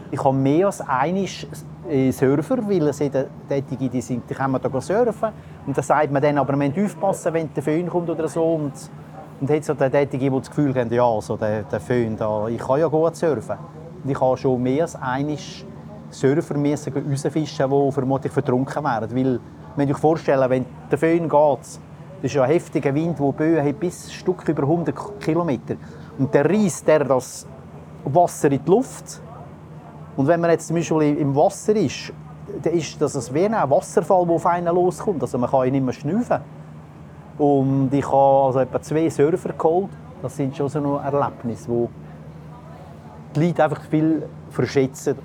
ich 0.10 0.24
habe 0.24 0.34
mehr 0.34 0.68
als 0.68 0.80
einen 0.80 1.28
Surfer, 1.28 2.58
weil 2.66 2.88
es 2.88 3.00
Tätige, 3.00 3.90
die 3.90 4.00
sind, 4.00 4.30
die 4.30 4.34
kommen 4.36 4.62
da 4.62 4.80
surfen. 4.80 5.30
Und 5.68 5.76
dann 5.76 5.84
sagt 5.84 6.10
man 6.10 6.22
dann, 6.22 6.38
aber 6.38 6.56
man 6.56 6.72
muss 6.74 6.86
aufpassen, 6.86 7.34
wenn 7.34 7.54
der 7.54 7.64
Föhn 7.64 7.90
kommt 7.90 8.10
oder 8.10 8.30
so. 8.30 8.46
Und, 8.46 8.72
und 9.42 9.50
hat 9.50 9.66
so 9.66 9.74
der 9.74 9.92
Tätige, 9.92 10.32
die 10.32 10.40
das 10.40 10.50
Gefühl 10.50 10.74
haben, 10.74 10.94
ja, 10.94 11.04
also 11.04 11.36
der, 11.36 11.64
der 11.64 11.82
Föhn, 11.82 12.16
da, 12.16 12.48
ich 12.48 12.60
kann 12.60 12.80
ja 12.80 12.88
gut 12.88 13.18
surfen. 13.18 13.58
Ich 14.06 14.20
habe 14.20 14.38
schon 14.38 14.62
mehr 14.64 14.84
als 14.84 14.96
einen 14.96 15.38
Surfer 16.10 16.56
rausfischen, 16.56 17.70
die 17.70 17.92
vermutlich 17.92 18.32
vertrunken 18.32 18.84
wären. 18.84 19.16
Weil, 19.16 19.40
wenn 19.76 19.88
du 19.88 19.94
dir 19.94 20.00
vorstellen, 20.00 20.50
wenn 20.50 20.66
der 20.90 20.98
Föhn 20.98 21.30
geht, 21.30 21.60
das 21.60 21.80
ist 22.22 22.34
ja 22.34 22.44
ein 22.44 22.52
heftiger 22.52 22.94
Wind, 22.94 23.20
der 23.20 23.32
Böen 23.32 23.66
hat 23.66 23.80
bis 23.80 24.12
Stück 24.12 24.48
über 24.48 24.64
100 24.64 24.96
km. 25.20 25.50
Und 26.18 26.34
der 26.34 26.50
reißt 26.50 26.88
der 26.88 27.06
das 27.06 27.48
Wasser 28.04 28.52
in 28.52 28.64
die 28.64 28.70
Luft. 28.70 29.22
Und 30.18 30.28
wenn 30.28 30.42
man 30.42 30.52
jetzt 30.52 30.68
zum 30.68 30.76
Beispiel 30.76 31.18
im 31.18 31.36
Wasser 31.36 31.76
ist, 31.76 32.12
dann 32.62 32.74
ist 32.74 33.02
das 33.02 33.34
wie 33.34 33.46
ein 33.46 33.70
Wasserfall, 33.70 34.26
der 34.26 34.36
auf 34.36 34.46
einen 34.46 34.74
loskommt. 34.74 35.22
Also 35.22 35.38
man 35.38 35.50
kann 35.50 35.68
ihn 35.68 35.74
nicht 35.74 35.86
mehr 35.86 35.94
schnüffeln. 35.94 36.42
Und 37.38 37.94
ich 37.94 38.06
habe 38.06 38.48
also 38.48 38.60
etwa 38.60 38.82
zwei 38.82 39.10
Surfer 39.10 39.54
geholt. 39.54 39.90
Das 40.22 40.36
sind 40.36 40.58
schon 40.58 40.68
so 40.68 40.98
Erlebnisse, 40.98 41.72
die 41.72 41.88
die 43.36 43.48
Leute 43.48 43.64
einfach 43.64 43.82
viel 43.84 44.28
verschätzen. 44.50 45.18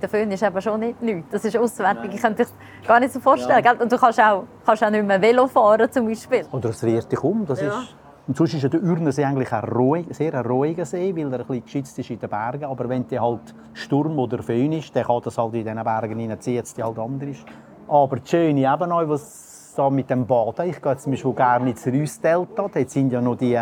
Der 0.00 0.08
Föhn 0.08 0.30
ist 0.30 0.42
aber 0.42 0.60
schon 0.60 0.80
nicht 0.80 1.02
nichts. 1.02 1.30
Das 1.30 1.44
ist 1.44 1.56
auswärtig. 1.56 2.14
Ich 2.14 2.22
kann 2.22 2.34
dir 2.34 2.46
gar 2.86 3.00
nicht 3.00 3.12
so 3.12 3.20
vorstellen. 3.20 3.62
Ja. 3.62 3.72
Und 3.72 3.92
du 3.92 3.98
kannst 3.98 4.20
auch, 4.20 4.44
kannst 4.64 4.82
auch 4.82 4.90
nicht 4.90 5.06
mehr 5.06 5.20
Velo 5.20 5.46
fahren 5.46 5.90
zum 5.90 6.06
Beispiel. 6.06 6.46
Oder 6.52 6.70
es 6.70 6.82
rührt 6.82 7.12
dich 7.12 7.22
um. 7.22 7.44
Das 7.44 7.60
ja. 7.60 7.68
ist, 7.68 7.94
und 8.26 8.36
sonst 8.36 8.54
ist 8.54 8.72
der 8.72 8.82
Urnersee 8.82 9.24
eigentlich 9.24 9.52
ein 9.52 9.64
ruhig, 9.64 10.06
sehr 10.10 10.32
ein 10.34 10.46
ruhiger 10.46 10.86
See, 10.86 11.14
weil 11.14 11.32
er 11.32 11.40
ein 11.40 11.46
bisschen 11.46 11.64
geschützt 11.64 11.98
ist 11.98 12.10
in 12.10 12.18
den 12.18 12.30
Bergen. 12.30 12.64
Aber 12.64 12.88
wenn 12.88 13.06
der 13.08 13.20
halt 13.20 13.54
Sturm 13.74 14.18
oder 14.18 14.42
Föhn 14.42 14.72
ist, 14.72 14.94
dann 14.96 15.04
kann 15.04 15.20
das 15.22 15.36
halt 15.36 15.52
in 15.54 15.64
diesen 15.64 15.84
Bergen 15.84 16.18
hineinziehen, 16.18 16.56
jetzt 16.56 16.78
die 16.78 16.82
halt 16.82 16.98
anders 16.98 17.28
ist. 17.28 17.44
Aber 17.88 18.16
das 18.16 18.30
Schöne 18.30 18.60
eben 18.60 18.92
auch, 18.92 19.08
was 19.08 19.74
da 19.76 19.90
mit 19.90 20.08
dem 20.08 20.26
Baden, 20.26 20.70
ich 20.70 20.80
gehe 20.80 20.96
zum 20.96 21.12
Beispiel 21.12 21.32
gerne 21.32 21.70
ins 21.70 21.86
Rüssdelta, 21.86 22.68
dort 22.72 22.90
sind 22.90 23.12
ja 23.12 23.20
noch 23.20 23.36
die 23.36 23.58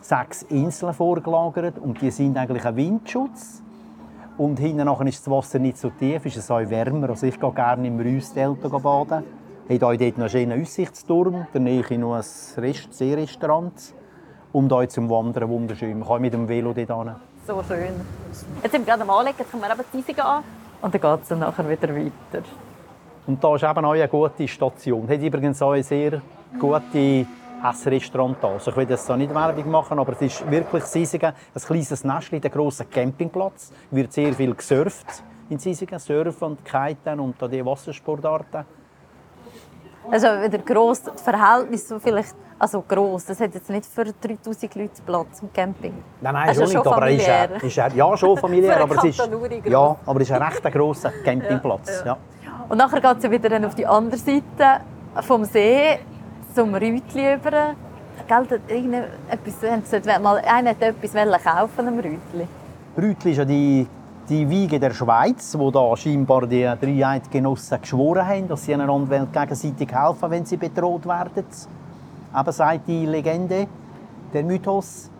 sechs 0.00 0.42
Inseln 0.44 0.94
vorgelagert 0.94 1.78
und 1.78 2.00
die 2.00 2.10
sind 2.10 2.36
eigentlich 2.36 2.64
ein 2.64 2.76
Windschutz. 2.76 3.62
Und 4.38 4.58
hinten 4.58 4.88
ist 5.06 5.26
das 5.26 5.30
Wasser 5.30 5.58
nicht 5.58 5.76
so 5.76 5.90
tief, 5.90 6.24
ist 6.24 6.36
es 6.36 6.50
auch 6.50 6.58
wärmer. 6.58 7.10
Also 7.10 7.26
ich 7.26 7.38
gehe 7.38 7.52
gerne 7.52 7.86
im 7.86 8.00
Rüssdelta 8.00 8.68
baden. 8.68 9.24
Ich 9.68 9.80
habe 9.82 9.98
dort 9.98 10.18
noch 10.18 10.24
einen 10.24 10.28
schönen 10.30 10.62
Aussichtsturm, 10.62 11.46
daneben 11.52 12.00
noch 12.00 12.14
ein 12.14 12.24
Rest 12.56 12.94
Seerestaurant. 12.94 13.94
Und 14.52 14.72
hier 14.72 14.88
zum 14.88 15.08
Wandern 15.10 15.48
wunderschön. 15.48 15.98
Man 15.98 16.08
kann 16.08 16.22
mit 16.22 16.32
dem 16.32 16.48
Velo 16.48 16.72
dort 16.72 16.88
hin. 16.88 17.14
So 17.46 17.62
schön. 17.62 17.92
Jetzt 18.62 18.72
sind 18.72 18.86
wir 18.86 18.96
gerade 18.96 19.02
am 19.02 19.10
Anlegen, 19.10 19.36
jetzt 19.38 19.50
kommen 19.50 19.62
wir 19.62 19.70
eben 19.70 19.84
die 19.92 19.98
Eisige 19.98 20.24
an. 20.24 20.42
Und 20.82 20.94
dann 20.94 21.00
geht 21.00 21.22
es 21.22 21.28
dann 21.28 21.38
nachher 21.40 21.68
wieder 21.68 21.94
weiter. 21.94 22.44
Und 23.26 23.44
da 23.44 23.54
ist 23.54 23.62
eben 23.62 23.84
auch 23.84 23.92
eine 23.92 24.08
gute 24.08 24.48
Station. 24.48 25.08
Hat 25.08 25.20
übrigens 25.20 25.62
auch 25.62 25.72
eine 25.72 25.82
sehr 25.82 26.20
gute 26.58 27.26
Essrestaurant 27.62 28.36
da. 28.40 28.48
Also 28.48 28.70
ich 28.70 28.76
will 28.76 28.86
das 28.86 29.06
so 29.06 29.16
nicht 29.16 29.34
Werbung 29.34 29.70
machen, 29.70 29.98
aber 29.98 30.12
es 30.12 30.22
ist 30.22 30.50
wirklich 30.50 30.84
Sisigen, 30.84 31.32
ein 31.54 31.60
kleines 31.60 32.04
Nestchen, 32.04 32.40
der 32.40 32.50
grossen 32.50 32.88
Campingplatz. 32.90 33.72
Es 33.90 33.96
wird 33.96 34.12
sehr 34.12 34.32
viel 34.32 34.54
gesurft 34.54 35.22
in 35.48 35.58
Sisigen, 35.58 35.98
Surfen 35.98 36.48
und 36.48 36.64
Kiten 36.64 37.20
und 37.20 37.34
die 37.52 37.64
Wassersportarten. 37.64 38.64
Also 40.10 40.26
wieder 40.26 40.58
gross, 40.58 41.02
das 41.02 41.20
Verhältnis 41.20 41.86
so 41.86 41.98
vielleicht, 41.98 42.34
also 42.58 42.82
gross, 42.82 43.26
das 43.26 43.38
hat 43.40 43.54
jetzt 43.54 43.68
nicht 43.68 43.86
für 43.86 44.04
3000 44.04 44.74
Leute 44.74 45.02
Platz 45.04 45.42
im 45.42 45.52
Camping. 45.52 45.94
Nein, 46.20 46.34
nein, 46.34 46.48
also 46.48 46.66
schon 46.66 46.82
nicht, 46.82 46.86
aber 46.86 47.10
ist, 47.10 47.28
er, 47.28 47.62
ist 47.62 47.78
er, 47.78 47.92
ja, 47.94 48.16
schon 48.16 48.36
familiär, 48.38 48.80
aber 48.80 48.96
es 48.96 49.04
ist, 49.04 49.30
ja, 49.66 49.96
aber 50.06 50.20
es 50.20 50.30
ist 50.30 50.34
ein 50.34 50.42
recht 50.42 50.62
grosser 50.72 51.12
Campingplatz. 51.24 52.02
Ja, 52.04 52.06
ja. 52.06 52.18
Und 52.68 52.78
nachher 52.78 53.00
geht 53.00 53.24
es 53.24 53.30
wieder 53.30 53.66
auf 53.66 53.74
die 53.74 53.86
andere 53.86 54.16
Seite 54.16 54.80
vom 55.22 55.44
See 55.44 55.98
zum 56.54 56.74
Rütli 56.74 57.34
über. 57.34 57.74
Einer 58.28 58.46
hat 60.70 60.82
etwas 60.82 61.42
kaufen 61.42 61.88
am 61.88 61.98
Rütli. 61.98 62.46
Rütli 62.96 63.30
ist 63.32 63.38
ja 63.38 63.44
die, 63.44 63.86
die 64.28 64.48
Wiege 64.48 64.78
der 64.78 64.92
Schweiz, 64.92 65.56
wo 65.58 65.70
da 65.70 65.96
scheinbar 65.96 66.46
die 66.46 66.70
drei 66.80 67.06
Eidgenossen 67.06 67.80
geschworen 67.80 68.26
haben, 68.26 68.48
dass 68.48 68.64
sie 68.64 68.74
einander 68.74 69.26
gegenseitig 69.26 69.92
helfen 69.92 70.30
wenn 70.30 70.44
sie 70.44 70.56
bedroht 70.56 71.06
werden. 71.06 71.44
Eben 72.38 72.52
sagt 72.52 72.86
die 72.86 73.06
Legende, 73.06 73.66
der 74.32 74.44
Mythos. 74.44 75.10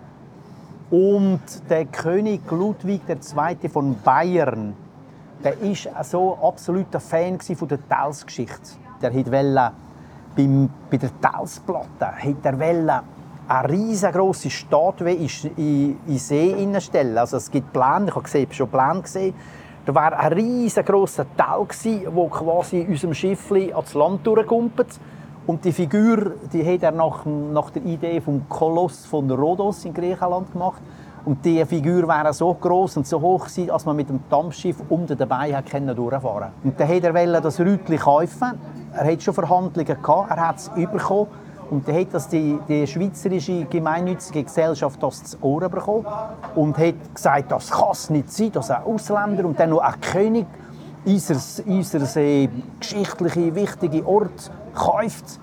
Und 0.90 1.40
der 1.68 1.84
König 1.86 2.40
Ludwig 2.50 3.02
II. 3.08 3.68
von 3.68 3.96
Bayern, 4.02 4.74
der 5.42 5.58
ist 5.60 5.88
so 6.02 6.36
absoluter 6.42 7.00
Fan 7.00 7.38
von 7.40 7.68
der 7.68 7.78
Telsgeschichte. 7.88 8.72
Der 9.00 9.14
wollte 9.14 9.72
Beim, 10.36 10.70
bei 10.90 10.96
der 10.96 11.10
Telsplatte 11.20 12.06
hat 12.06 12.44
er 12.44 12.58
wollte 12.58 13.02
eine 13.48 13.68
riesengroße 13.68 14.48
Statue 14.48 15.10
in 15.12 15.96
in 16.06 16.18
See 16.18 16.80
stellen. 16.80 17.18
Also 17.18 17.36
es 17.36 17.50
gibt 17.50 17.72
Pläne, 17.72 18.06
ich 18.08 18.14
habe 18.14 18.22
gesehen, 18.22 18.52
schon 18.52 18.68
Pläne 18.68 19.02
gesehen. 19.02 19.34
Da 19.84 19.94
war 19.94 20.16
ein 20.16 20.32
riesengroßer 20.32 21.26
Teil 21.36 21.66
wo 22.14 22.28
quasi 22.28 22.86
unserem 22.88 23.14
Schiffli 23.14 23.72
ans 23.72 23.94
Land 23.94 24.24
durchgumpelt. 24.26 25.00
Und 25.46 25.64
die 25.64 25.72
Figur, 25.72 26.32
die 26.52 26.64
hat 26.64 26.82
er 26.82 26.92
nach, 26.92 27.24
nach 27.24 27.70
der 27.70 27.84
Idee 27.84 28.20
vom 28.20 28.48
Koloss 28.48 29.06
von 29.06 29.28
Rhodos 29.28 29.84
in 29.84 29.94
Griechenland 29.94 30.52
gemacht. 30.52 30.80
Und 31.24 31.44
diese 31.44 31.66
Figur 31.66 32.06
wäre 32.06 32.32
so 32.32 32.54
groß 32.54 32.98
und 32.98 33.06
so 33.06 33.20
hoch 33.20 33.48
dass 33.66 33.84
man 33.84 33.96
mit 33.96 34.08
dem 34.08 34.20
Dampfschiff 34.30 34.76
unter 34.88 35.16
dabei 35.16 35.52
durchfahren 35.60 36.22
konnte. 36.22 36.52
Und 36.62 36.78
dann 36.78 36.88
wollte 36.88 37.34
er 37.34 37.40
das 37.40 37.58
Rütli 37.58 37.96
kaufen. 37.96 38.58
Er 38.92 39.04
hatte 39.04 39.20
schon 39.20 39.34
Verhandlungen 39.34 40.02
gehabt, 40.02 40.30
er 40.30 40.48
hat 40.48 40.56
es 40.56 40.68
bekommen. 40.70 41.28
Und 41.70 41.86
dann 41.86 41.94
hat 41.94 42.08
das 42.12 42.28
die, 42.28 42.58
die 42.68 42.84
schweizerische 42.84 43.64
gemeinnützige 43.66 44.42
Gesellschaft 44.42 45.00
das 45.00 45.22
zu 45.22 45.36
Ohren 45.40 45.70
bekommen 45.70 46.04
und 46.56 46.76
hat 46.76 47.14
gesagt, 47.14 47.52
das 47.52 47.70
kann 47.70 47.92
es 47.92 48.10
nicht 48.10 48.32
sein, 48.32 48.50
dass 48.50 48.72
ein 48.72 48.82
Ausländer 48.82 49.44
und 49.44 49.58
dann 49.58 49.70
noch 49.70 49.78
ein 49.78 50.00
König 50.00 50.46
unser, 51.04 51.36
unser 51.66 52.16
äh, 52.20 52.48
geschichtliche 52.80 53.54
wichtige 53.54 54.04
Ort 54.04 54.50
kauft. 54.74 55.38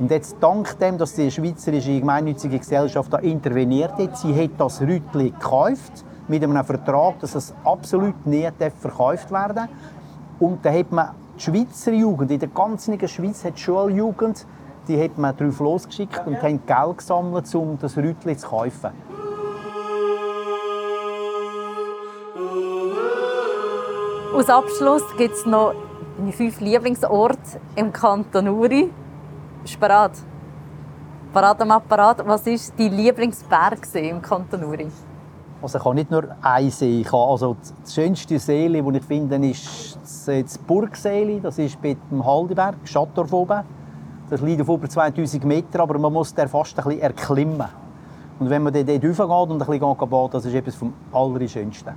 Und 0.00 0.10
jetzt 0.10 0.36
dank 0.40 0.78
dem, 0.78 0.98
dass 0.98 1.14
die 1.14 1.30
schweizerische 1.30 2.00
gemeinnützige 2.00 2.58
Gesellschaft 2.58 3.12
da 3.12 3.18
interveniert 3.18 3.92
hat, 3.92 4.16
sie 4.16 4.34
hat 4.34 4.52
das 4.58 4.80
Rütli 4.80 5.30
gekauft 5.30 6.04
mit 6.26 6.42
einem 6.42 6.64
Vertrag, 6.64 7.20
dass 7.20 7.34
es 7.34 7.54
absolut 7.64 8.26
nie 8.26 8.48
verkauft 8.80 9.30
werden 9.30 9.68
Und 10.38 10.64
da 10.64 10.72
hat 10.72 10.90
man 10.90 11.10
Schweizer 11.40 11.92
Jugend, 11.92 12.30
in 12.30 12.38
der 12.38 12.48
ganzen 12.48 13.08
Schweiz 13.08 13.44
hat 13.44 13.56
die 13.56 13.62
Schuljugend 13.62 14.46
die 14.88 15.02
hat 15.02 15.18
man 15.18 15.36
darauf 15.36 15.60
losgeschickt 15.60 16.26
und 16.26 16.42
haben 16.42 16.60
Geld 16.66 16.98
gesammelt, 16.98 17.54
um 17.54 17.78
das 17.78 17.96
Rütli 17.96 18.36
zu 18.36 18.48
kaufen. 18.48 18.90
Als 24.34 24.48
Abschluss 24.48 25.02
gibt 25.16 25.34
es 25.34 25.46
noch 25.46 25.74
meine 26.18 26.32
fünf 26.32 26.60
Lieblingsorte 26.60 27.60
im 27.76 27.92
Kanton 27.92 28.48
Uri. 28.48 28.90
Bist 29.62 29.76
du 29.76 29.80
bereit? 29.80 30.12
Parat 31.32 31.60
am 31.60 31.70
Apparat. 31.70 32.26
Was 32.26 32.46
war 32.46 32.56
dein 32.76 32.92
Lieblingsberg 32.92 33.86
im 33.94 34.22
Kanton 34.22 34.64
Uri? 34.64 34.90
Also 35.62 35.78
ich 35.78 35.84
habe 35.84 35.94
nicht 35.94 36.10
nur 36.10 36.24
ein 36.40 36.70
See. 36.70 37.02
Ich 37.02 37.12
habe 37.12 37.30
also 37.30 37.56
das 37.82 37.94
schönste 37.94 38.38
Seele, 38.38 38.82
das 38.82 38.94
ich 38.94 39.04
finde, 39.04 39.36
ist 39.46 39.98
das 40.26 40.58
Burgseeli. 40.58 41.40
Das 41.40 41.58
ist 41.58 41.80
bei 41.82 41.96
dem 42.10 42.24
Haldiberg, 42.24 42.76
Schattorf 42.84 43.32
oben. 43.32 43.62
Das 44.30 44.40
liegt 44.40 44.62
auf 44.62 44.68
über 44.68 44.88
2000 44.88 45.44
Meter, 45.44 45.80
aber 45.80 45.98
man 45.98 46.12
muss 46.12 46.34
den 46.34 46.48
fast 46.48 46.78
ein 46.78 46.84
bisschen 46.84 47.00
erklimmen. 47.00 47.68
Und 48.38 48.48
wenn 48.48 48.62
man 48.62 48.72
dort 48.72 48.88
raufgeht 48.88 49.50
und 49.50 49.62
ein 49.62 49.78
bisschen 49.78 50.08
baden, 50.08 50.30
das 50.32 50.46
ist 50.46 50.54
etwas 50.54 50.76
vom 50.76 50.94
Allerschönsten. 51.12 51.92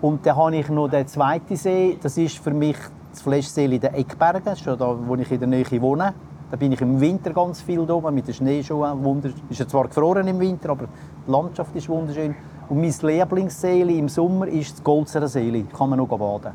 Und 0.00 0.24
dann 0.24 0.36
habe 0.36 0.56
ich 0.56 0.68
noch 0.68 0.88
den 0.88 1.06
zweiten 1.08 1.56
See, 1.56 1.98
das 2.00 2.16
ist 2.16 2.38
für 2.38 2.52
mich 2.52 2.76
das 3.10 3.22
Fleschsee 3.22 3.64
in 3.64 3.80
den 3.80 3.94
Eckbergen, 3.94 4.54
schon 4.56 4.78
da, 4.78 4.96
wo 5.06 5.16
ich 5.16 5.30
in 5.32 5.40
der 5.40 5.48
Nähe 5.48 5.82
wohne. 5.82 6.14
Da 6.50 6.56
bin 6.56 6.72
ich 6.72 6.80
im 6.80 7.00
Winter 7.00 7.32
ganz 7.32 7.60
viel 7.60 7.80
oben 7.80 8.14
mit 8.14 8.26
den 8.26 8.34
Schneeschuhen. 8.34 9.04
Wunder 9.04 9.30
ist 9.48 9.68
zwar 9.68 9.88
gefroren 9.88 10.26
im 10.28 10.38
Winter, 10.38 10.70
aber 10.70 10.86
die 11.26 11.30
Landschaft 11.30 11.74
ist 11.74 11.88
wunderschön. 11.88 12.34
Und 12.70 12.80
mein 12.80 12.94
Lieblingssee 13.02 13.82
im 13.82 14.08
Sommer 14.08 14.46
ist 14.46 14.74
das 14.74 14.84
Golzerer 14.84 15.26
See. 15.26 15.50
Da 15.50 15.76
kann 15.76 15.90
man 15.90 15.98
noch 15.98 16.06
baden. 16.06 16.52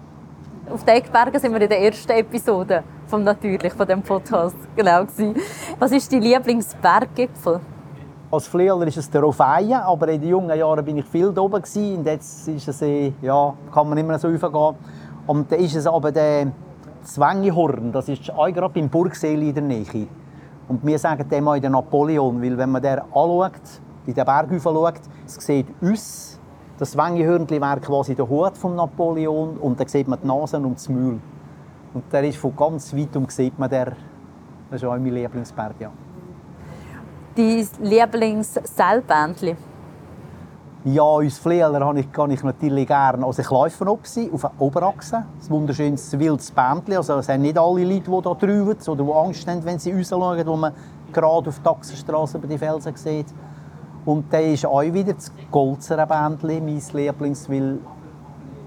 Auf 0.72 0.86
den 0.86 0.96
Eckbergen 0.96 1.38
sind 1.42 1.52
wir 1.52 1.62
in 1.62 1.68
der 1.68 1.82
ersten 1.82 2.14
Episode 2.14 2.86
vom 3.06 3.22
Natürlich 3.22 3.74
von 3.74 3.86
dem 3.86 4.02
Podcast 4.02 4.56
genau. 4.78 5.04
Was 5.78 5.92
ist 5.92 6.14
dein 6.14 6.22
Lieblingsberggipfel? 6.22 7.60
Als 8.32 8.48
Flieger 8.48 8.88
ist 8.88 8.96
es 8.96 9.10
der 9.10 9.24
Rofeien, 9.24 9.74
aber 9.74 10.08
in 10.08 10.22
den 10.22 10.30
jungen 10.30 10.58
Jahren 10.58 10.86
bin 10.86 10.98
ich 10.98 11.06
viel 11.06 11.38
oben 11.38 11.62
gewesen. 11.62 11.98
und 11.98 12.06
jetzt 12.06 12.48
ist 12.48 12.66
es, 12.66 12.82
eh, 12.82 13.12
ja, 13.22 13.54
kann 13.74 13.90
man 13.90 13.98
immer 13.98 14.18
so 14.18 14.30
raufgehen. 14.30 14.76
Und 15.28 15.52
dann 15.52 15.60
ist 15.60 15.76
es 15.76 15.86
aber 15.86 16.14
der 16.14 16.48
Zwängihorn, 17.04 17.92
das 17.92 18.08
ist 18.08 18.24
gerade 18.24 18.70
beim 18.70 18.88
Burgseel 18.88 19.44
in 19.44 19.54
der 19.54 19.64
Nähe. 19.64 20.08
Und 20.70 20.86
wir 20.86 20.98
sagen 20.98 21.28
dem 21.28 21.46
auch 21.46 21.60
der 21.60 21.70
Napoleon, 21.70 22.42
weil 22.42 22.58
wenn 22.58 22.72
man 22.72 22.82
der 22.82 23.04
anschaut, 23.04 23.82
in 24.08 24.14
den 24.14 24.26
Berg 24.26 24.50
schaut, 24.62 25.02
es 25.26 25.36
sieht 25.36 25.68
uns 25.82 26.40
das 26.78 26.98
Wengehörnchen 26.98 27.62
wäre 27.62 27.80
quasi 27.80 28.16
der 28.16 28.28
Hut 28.28 28.58
von 28.58 28.76
Napoleon 28.76 29.58
und 29.58 29.80
dann 29.80 29.88
sieht 29.88 30.10
man 30.10 30.20
die 30.22 30.28
Nase 30.28 30.58
und 30.58 30.76
das 30.76 30.90
Mühl. 30.90 31.20
Und 31.94 32.04
der 32.12 32.24
ist 32.26 32.38
von 32.38 32.54
ganz 32.54 32.94
weit 32.94 33.16
um 33.16 33.30
sieht 33.30 33.58
man 33.58 33.70
der. 33.70 33.94
Das 34.70 34.82
ist 34.82 34.84
auch 34.84 34.92
mein 34.92 35.06
Lieblingsberg, 35.06 35.76
ja. 35.80 35.92
Dein 37.36 37.68
Lieblingsseilbändchen? 37.80 39.58
Ja, 40.84 41.04
uns 41.04 41.38
Flieler 41.38 41.80
kann 41.80 41.98
ich, 41.98 42.12
kann 42.12 42.32
ich 42.32 42.44
natürlich 42.44 42.88
gerne. 42.88 43.26
Also 43.26 43.42
ich 43.42 43.50
laufe 43.50 43.88
auf 43.88 44.00
sie, 44.04 44.30
auf 44.32 44.46
Oberachse. 44.60 45.16
Ein 45.16 45.50
wunderschönes 45.50 46.20
wildes 46.20 46.52
Bändchen. 46.52 46.98
Also 46.98 47.18
es 47.18 47.26
sind 47.26 47.42
nicht 47.42 47.58
alle 47.58 47.86
Leute, 47.86 48.02
die 48.02 48.12
hier 48.12 48.36
drüben 48.36 48.78
oder 48.88 49.04
die 49.04 49.12
Angst 49.12 49.48
haben, 49.48 49.64
wenn 49.64 49.80
sie 49.80 49.94
rausschauen, 49.94 50.46
wo 50.46 50.58
man 50.58 50.74
gerade 51.14 51.50
auf 51.50 51.60
der 51.60 51.64
Taxenstraße 51.64 52.38
über 52.38 52.48
die 52.48 52.58
Felsen 52.58 52.96
sieht. 52.96 53.28
Und 54.06 54.32
dann 54.32 54.44
ist 54.44 54.66
auch 54.66 54.82
wieder 54.82 55.14
das 55.14 55.32
Golzerer 55.52 56.06
Bändli, 56.06 56.62
mein 56.62 56.82
Lieblingswill. 56.94 57.80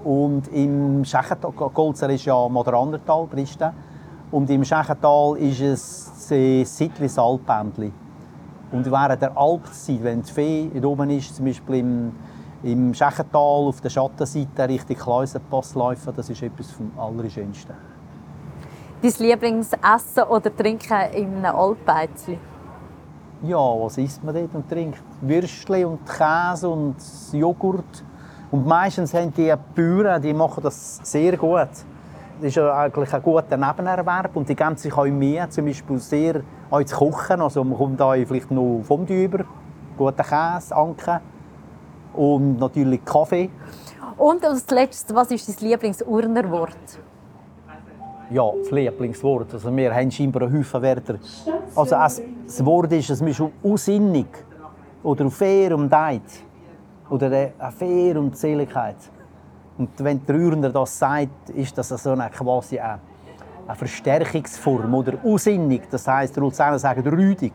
Und 0.03 0.47
im 0.49 1.03
Schächental, 1.05 1.51
Golzer 1.51 2.09
ist 2.09 2.25
ja 2.25 2.47
Moderandertal, 2.47 3.25
Bristen. 3.25 3.71
Und 4.31 4.49
im 4.49 4.63
Schächental 4.63 5.37
ist 5.37 5.61
es 5.61 6.11
das 6.29 6.77
Sittlis 6.77 7.17
Alpbändli. 7.17 7.91
Und 8.71 8.85
während 8.91 9.21
der 9.21 9.35
Alpzeit, 9.35 10.03
wenn 10.03 10.21
die 10.21 10.31
Fee 10.31 10.71
oben 10.83 11.09
ist, 11.09 11.35
zum 11.35 11.45
Beispiel 11.45 11.75
im, 11.75 12.11
im 12.61 12.93
Schächental 12.93 13.67
auf 13.67 13.81
der 13.81 13.89
Schattenseite 13.89 14.69
Richtung 14.69 14.95
Klausenpass 14.95 15.73
laufen, 15.73 16.13
das 16.15 16.29
ist 16.29 16.43
etwas 16.43 16.71
vom 16.71 16.91
Allerschönsten. 16.97 17.75
Dein 19.01 19.13
Lieblingsessen 19.17 20.23
oder 20.29 20.55
Trinken 20.55 21.11
in 21.13 21.37
einem 21.37 21.55
Alpbeizli? 21.55 22.37
Ja, 23.41 23.57
was 23.57 23.97
isst 23.97 24.21
man 24.21 24.35
dort 24.35 24.53
und 24.53 24.69
trinkt? 24.69 25.01
Würstchen 25.21 25.85
und 25.85 25.99
Käse 26.05 26.67
und 26.67 26.97
Joghurt. 27.31 28.03
Und 28.51 28.67
meistens 28.67 29.13
haben 29.13 29.33
die 29.33 29.53
Bauern, 29.75 30.21
die 30.21 30.33
machen 30.33 30.61
das 30.61 30.99
sehr 31.03 31.37
gut. 31.37 31.69
Das 32.41 32.49
ist 32.49 32.57
eigentlich 32.57 33.13
ein 33.13 33.23
guter 33.23 33.55
Nebenerwerb 33.55 34.35
und 34.35 34.49
die 34.49 34.55
geben 34.55 34.75
sich 34.75 34.91
auch 34.93 35.05
mehr, 35.05 35.49
zum 35.49 35.65
Beispiel 35.65 35.99
sehr 35.99 36.41
auch 36.69 36.83
zu 36.83 36.97
kochen. 36.97 37.41
Also 37.41 37.63
man 37.63 37.77
kommt 37.77 37.99
da 37.99 38.11
vielleicht 38.11 38.51
noch 38.51 38.81
Fondue 38.83 39.23
über, 39.23 39.45
guten 39.97 40.23
Käse, 40.23 40.75
Anke 40.75 41.21
und 42.13 42.59
natürlich 42.59 43.05
Kaffee. 43.05 43.49
Und 44.17 44.45
als 44.45 44.69
letztes, 44.69 45.15
was 45.15 45.31
ist 45.31 45.47
dein 45.47 45.69
Lieblingsurnerwort? 45.69 46.99
Ja, 48.31 48.51
das 48.59 48.71
Lieblingswort. 48.71 49.53
Also 49.53 49.75
wir 49.75 49.93
haben 49.93 50.11
scheinbar 50.11 50.43
einen 50.43 50.59
Haufen 50.59 50.81
Wörter. 50.81 51.15
Also 51.75 51.95
das 51.95 52.65
Wort 52.65 52.91
ist, 52.93 53.09
es 53.09 53.21
ist 53.21 53.43
unsinnig 53.63 54.27
oder 55.03 55.29
fair 55.29 55.75
und 55.75 55.89
deit 55.89 56.21
oder 57.09 57.27
eine 57.27 57.71
fair 57.71 58.19
und 58.19 58.37
Seligkeit. 58.37 58.97
Und 59.77 59.89
wenn 59.97 60.25
der 60.25 60.35
Rührender 60.35 60.69
das 60.69 60.99
sagt, 60.99 61.49
ist 61.51 61.77
das 61.77 61.89
so 61.89 62.11
eine, 62.11 62.29
quasi 62.29 62.79
eine, 62.79 62.99
eine 63.65 63.75
Verstärkungsform 63.75 64.93
oder 64.93 65.13
unsinnig. 65.23 65.89
Das 65.89 66.07
heisst, 66.07 66.35
die 66.35 66.39
Luzerner 66.41 66.77
sagen 66.77 67.07
rüdig. 67.07 67.53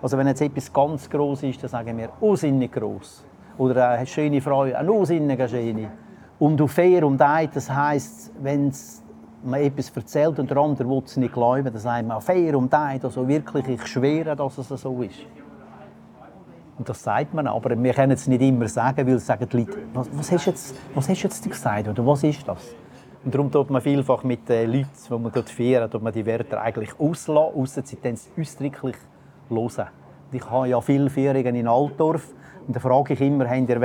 Also 0.00 0.16
wenn 0.16 0.26
jetzt 0.28 0.40
etwas 0.40 0.72
ganz 0.72 1.10
groß 1.10 1.42
ist, 1.44 1.62
dann 1.62 1.70
sagen 1.70 1.96
wir 1.98 2.10
unsinnig 2.20 2.72
groß. 2.72 3.24
Oder 3.58 3.90
eine 3.90 4.06
schöne 4.06 4.40
Frau, 4.40 4.62
eine 4.62 4.92
unsinnige 4.92 5.48
schöne. 5.48 5.90
Und 6.38 6.60
auf 6.60 6.72
fair 6.72 7.06
und 7.06 7.18
deit, 7.18 7.56
das 7.56 7.70
heisst, 7.70 8.32
wenn 8.40 8.68
es 8.68 9.03
man 9.44 9.60
etwas 9.60 9.90
erzählt 9.94 10.38
und 10.38 10.50
der 10.50 10.56
andere 10.56 10.88
will 10.88 11.02
es 11.04 11.16
nicht 11.16 11.32
glauben, 11.32 11.64
dann 11.64 11.78
sagt 11.78 12.06
man, 12.06 12.20
fair 12.20 12.56
und 12.56 12.72
dein, 12.72 13.02
also 13.02 13.26
wirklich, 13.26 13.68
ich 13.68 13.86
schwöre, 13.86 14.34
dass 14.36 14.58
es 14.58 14.68
so 14.68 15.02
ist. 15.02 15.20
Und 16.76 16.88
das 16.88 17.02
sagt 17.02 17.34
man, 17.34 17.46
aber 17.46 17.80
wir 17.80 17.94
können 17.94 18.12
es 18.12 18.26
nicht 18.26 18.42
immer 18.42 18.66
sagen, 18.68 19.06
weil 19.06 19.18
sagen 19.20 19.48
die 19.50 19.58
Leute, 19.58 19.78
was, 19.92 20.08
was, 20.12 20.32
hast, 20.32 20.46
jetzt, 20.46 20.74
was 20.94 21.08
hast 21.08 21.22
jetzt 21.22 21.48
gesagt 21.48 21.88
oder 21.88 22.06
was 22.06 22.24
ist 22.24 22.46
das? 22.48 22.74
Und 23.24 23.34
darum 23.34 23.50
tut 23.50 23.70
man 23.70 23.80
vielfach 23.80 24.24
mit 24.24 24.48
den 24.48 24.72
Leuten, 24.72 24.88
die 25.08 25.18
man 25.18 25.32
dort 25.32 25.48
feiern, 25.48 25.90
tut 25.90 26.02
man 26.02 26.12
die 26.12 26.26
Wörter 26.26 26.60
eigentlich 26.60 26.98
auslassen, 26.98 27.54
ausser 27.54 27.82
sie 27.84 27.98
dann 28.02 28.18
ausdrücklich 28.38 28.96
hören. 29.48 29.88
Ich 30.32 30.50
habe 30.50 30.68
ja 30.68 30.80
viele 30.80 31.08
Feierungen 31.08 31.54
in 31.54 31.68
Altdorf 31.68 32.34
und 32.66 32.74
da 32.74 32.80
frage 32.80 33.14
ich 33.14 33.20
immer, 33.20 33.48
haben 33.48 33.68
ihr 33.68 33.80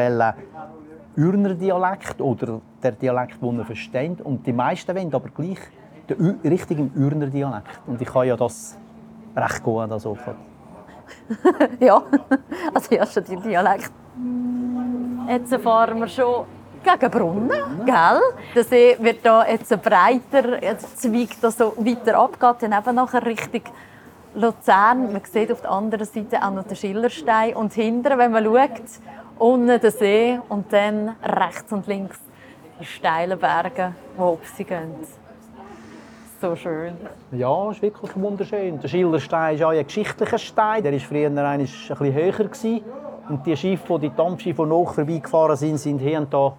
Ürner 1.20 1.54
Dialekt 1.54 2.22
oder 2.22 2.62
der 2.82 2.94
Dialekt, 2.94 3.42
den 3.42 3.60
er 3.60 3.66
versteht. 3.66 4.22
Und 4.22 4.48
die 4.48 4.54
meisten 4.54 4.96
wollen 4.96 5.14
aber 5.14 5.30
gleich 5.30 5.60
den 6.08 6.40
richtigen 6.46 6.92
Ürner 6.96 7.28
Dialekt. 7.28 7.82
Und 7.86 8.02
ich 8.02 8.08
kann 8.08 8.26
ja 8.26 8.38
das 8.38 8.78
recht 9.36 9.62
gut. 9.62 9.92
Also. 9.92 10.18
ja, 11.80 12.02
also 12.74 12.96
ja, 12.96 13.06
schon 13.06 13.24
den 13.26 13.42
Dialekt. 13.42 13.92
Jetzt 15.28 15.54
fahren 15.56 16.00
wir 16.00 16.08
schon 16.08 16.46
gegen 16.84 17.12
Brunnen, 17.12 17.86
gell? 17.86 18.22
Der 18.56 18.64
See 18.64 18.96
wird 19.00 19.26
da 19.26 19.46
jetzt 19.46 19.70
breiter, 19.82 20.64
jetzt 20.64 21.02
zweigt 21.02 21.44
das 21.44 21.58
so 21.58 21.74
weiter 21.78 22.18
ab, 22.18 22.40
geht 22.40 22.64
dann 22.64 22.80
eben 22.80 22.96
nachher 22.96 23.26
Richtung 23.26 23.62
Luzern. 24.36 25.12
Man 25.12 25.22
sieht 25.26 25.52
auf 25.52 25.62
der 25.62 25.72
anderen 25.72 26.06
Seite 26.06 26.42
auch 26.42 26.52
noch 26.52 26.64
den 26.64 26.76
Schillerstein. 26.76 27.56
Und 27.56 27.74
hinten, 27.74 28.18
wenn 28.18 28.32
man 28.32 28.44
schaut, 28.46 28.82
unten 29.40 29.80
den 29.80 29.92
See 29.92 30.40
und 30.50 30.72
dann 30.72 31.16
rechts 31.24 31.72
und 31.72 31.88
links 31.88 32.20
die 32.80 32.86
steilen 32.86 33.38
Berge, 33.38 33.94
die 34.16 34.22
auf 34.22 34.40
sie 34.56 34.64
gehen. 34.64 34.94
So 36.42 36.56
schön. 36.56 36.94
Ja, 37.32 37.72
ist 37.72 37.82
wirklich 37.82 38.16
wunderschön. 38.16 38.80
Der 38.80 38.88
Schillerstein 38.88 39.56
ist 39.56 39.64
auch 39.64 39.72
ein 39.72 39.86
geschichtlicher 39.86 40.38
Stein. 40.38 40.84
Der 40.84 40.94
war 40.94 41.00
früher 41.00 41.28
ein 41.28 41.60
bisschen 41.60 42.14
höher. 42.14 42.82
Und 43.28 43.46
die 43.46 43.58
Schiffe, 43.58 44.00
die 44.00 44.10
Dampfschiffe, 44.10 44.64
die 44.64 44.70
nach 44.70 44.94
vorbeigefahren 44.94 45.58
sind, 45.58 45.78
sind 45.78 46.00
hier 46.00 46.20
und 46.20 46.34
da 46.34 46.54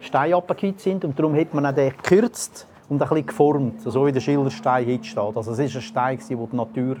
Steine 0.00 0.36
abgekippt 0.36 0.80
sind. 0.80 1.04
Und 1.06 1.18
darum 1.18 1.34
hat 1.34 1.54
man 1.54 1.74
den 1.74 1.90
gekürzt 1.90 2.66
und 2.90 3.00
ein 3.00 3.08
bisschen 3.08 3.26
geformt, 3.26 3.80
so 3.80 4.06
wie 4.06 4.12
der 4.12 4.20
Schillerstein 4.20 4.86
heute 4.86 5.04
steht. 5.04 5.36
Also 5.36 5.52
es 5.52 5.58
ist 5.58 5.74
ein 5.74 5.82
Stein, 5.82 6.18
den 6.28 6.48
die 6.50 6.56
Natur 6.56 6.96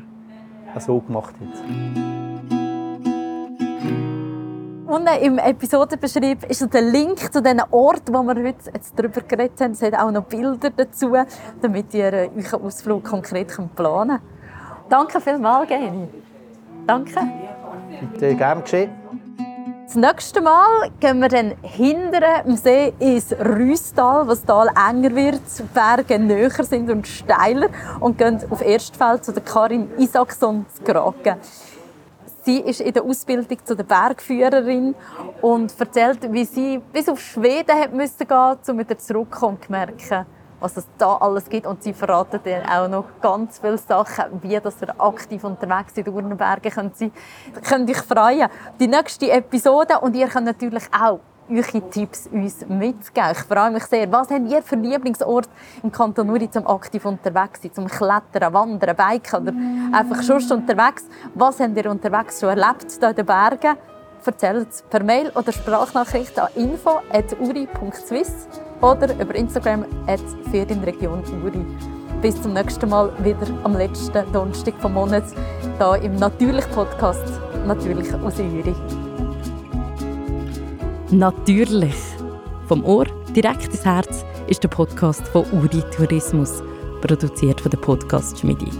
so 0.78 0.98
gemacht 0.98 1.34
hat. 1.34 2.15
Unten 4.96 5.22
im 5.22 5.38
Episodenbeschrieb 5.38 6.44
ist 6.48 6.72
der 6.72 6.80
Link 6.80 7.30
zu 7.30 7.42
diesen 7.42 7.60
Orten, 7.70 8.14
wo 8.14 8.22
wir 8.22 8.34
heute 8.34 8.70
jetzt 8.72 8.94
darüber 8.96 9.20
geredet 9.20 9.60
haben. 9.60 9.72
Es 9.72 9.82
hat 9.82 9.92
auch 9.92 10.10
noch 10.10 10.24
Bilder 10.24 10.70
dazu, 10.70 11.14
damit 11.60 11.92
ihr 11.92 12.12
äh, 12.14 12.30
euren 12.34 12.64
Ausflug 12.64 13.04
konkret 13.04 13.48
planen 13.76 14.08
könnt. 14.08 14.20
Danke 14.88 15.20
vielmals, 15.20 15.68
Geni. 15.68 16.08
Danke. 16.86 17.12
Bitte, 18.12 18.34
gern 18.36 18.62
geschehen. 18.62 18.90
Das 19.84 19.96
nächste 19.96 20.40
Mal 20.40 20.90
gehen 20.98 21.20
wir 21.20 21.28
dann 21.28 21.52
hinter 21.60 22.42
dem 22.46 22.56
See 22.56 22.94
ins 22.98 23.32
Rüstal, 23.32 24.26
was 24.26 24.46
Tal 24.46 24.68
enger 24.68 25.14
wird, 25.14 25.42
die 25.58 25.62
Berge 25.74 26.18
näher 26.18 26.64
sind 26.64 26.88
und 26.90 27.06
steiler 27.06 27.68
und 28.00 28.16
gehen 28.16 28.40
auf 28.48 28.62
Erstfeld 28.62 29.26
zu 29.26 29.32
der 29.32 29.42
Karin 29.42 29.90
Isaacson 29.98 30.64
zu 30.74 30.82
Graken. 30.84 31.36
Sie 32.46 32.60
ist 32.60 32.80
in 32.80 32.92
der 32.92 33.02
Ausbildung 33.02 33.58
zu 33.64 33.74
der 33.74 33.82
Bergführerin 33.82 34.94
und 35.42 35.80
erzählt, 35.80 36.32
wie 36.32 36.44
sie 36.44 36.80
bis 36.92 37.08
auf 37.08 37.18
Schweden 37.18 37.76
hat 37.76 37.92
müssen 37.92 38.18
gehen, 38.24 38.56
um 38.68 38.78
wieder 38.78 38.96
zurückzukommen 38.96 39.58
und 39.60 39.68
merken, 39.68 40.26
was 40.60 40.76
es 40.76 40.86
da 40.96 41.16
alles 41.16 41.48
gibt. 41.48 41.66
Und 41.66 41.82
sie 41.82 41.92
verraten 41.92 42.38
dann 42.44 42.64
auch 42.66 42.88
noch 42.88 43.04
ganz 43.20 43.58
viele 43.58 43.78
Sachen, 43.78 44.40
wie 44.42 44.60
dass 44.60 44.80
ihr 44.80 44.94
aktiv 44.96 45.42
unterwegs 45.42 45.94
in 45.96 46.04
den 46.04 46.14
Urnenbergen 46.14 46.70
könnt. 46.70 46.96
Sie 46.96 47.10
könnt 47.68 47.90
euch 47.90 48.02
freuen. 48.02 48.48
Die 48.78 48.86
nächste 48.86 49.28
Episode 49.28 49.98
und 49.98 50.14
ihr 50.14 50.28
könnt 50.28 50.46
natürlich 50.46 50.84
auch 50.96 51.18
eure 51.50 51.90
Tipps 51.90 52.28
uns 52.32 52.66
mitzugeben. 52.68 53.32
Ich 53.32 53.38
freue 53.38 53.70
mich 53.70 53.84
sehr. 53.84 54.10
Was 54.12 54.30
habt 54.30 54.50
ihr 54.50 54.62
für 54.62 54.76
Lieblingsort 54.76 55.48
im 55.82 55.92
Kanton 55.92 56.30
Uri 56.30 56.50
zum 56.50 56.66
aktiv 56.66 57.04
unterwegs 57.04 57.62
sein, 57.62 57.72
zum 57.72 57.86
Klettern, 57.86 58.52
Wandern, 58.52 58.96
Biken 58.96 59.42
oder 59.42 59.52
einfach 59.96 60.22
schon 60.22 60.42
unterwegs? 60.58 61.04
Was 61.34 61.60
habt 61.60 61.76
ihr 61.76 61.90
unterwegs 61.90 62.40
schon 62.40 62.50
erlebt 62.50 62.86
hier 62.98 63.08
in 63.10 63.16
den 63.16 63.26
Bergen? 63.26 63.76
Erzählt 64.24 64.68
es 64.70 64.82
per 64.82 65.04
Mail 65.04 65.30
oder 65.36 65.52
Sprachnachricht 65.52 66.36
an 66.38 66.48
info.uri.swiss 66.56 68.48
oder 68.80 69.14
über 69.14 69.34
Instagram 69.36 69.84
at 70.08 70.20
Ferienregion 70.50 71.22
Uri. 71.44 71.64
Bis 72.22 72.40
zum 72.42 72.54
nächsten 72.54 72.88
Mal 72.88 73.12
wieder 73.22 73.46
am 73.62 73.76
letzten 73.76 74.32
Donnerstag 74.32 74.74
vom 74.80 74.94
Monat 74.94 75.24
hier 75.78 76.02
im 76.02 76.16
Natürlich 76.16 76.68
Podcast 76.72 77.40
«Natürlich 77.66 78.12
aus 78.14 78.38
Uri». 78.40 79.05
Natürlich. 81.10 81.94
Vom 82.66 82.84
Ohr 82.84 83.06
direkt 83.34 83.66
ins 83.68 83.84
Herz 83.84 84.24
ist 84.48 84.62
der 84.64 84.68
Podcast 84.68 85.26
von 85.28 85.44
Uri 85.52 85.82
Tourismus, 85.96 86.62
produziert 87.00 87.60
von 87.60 87.70
der 87.70 87.78
Podcast 87.78 88.38
Schmidi. 88.40 88.70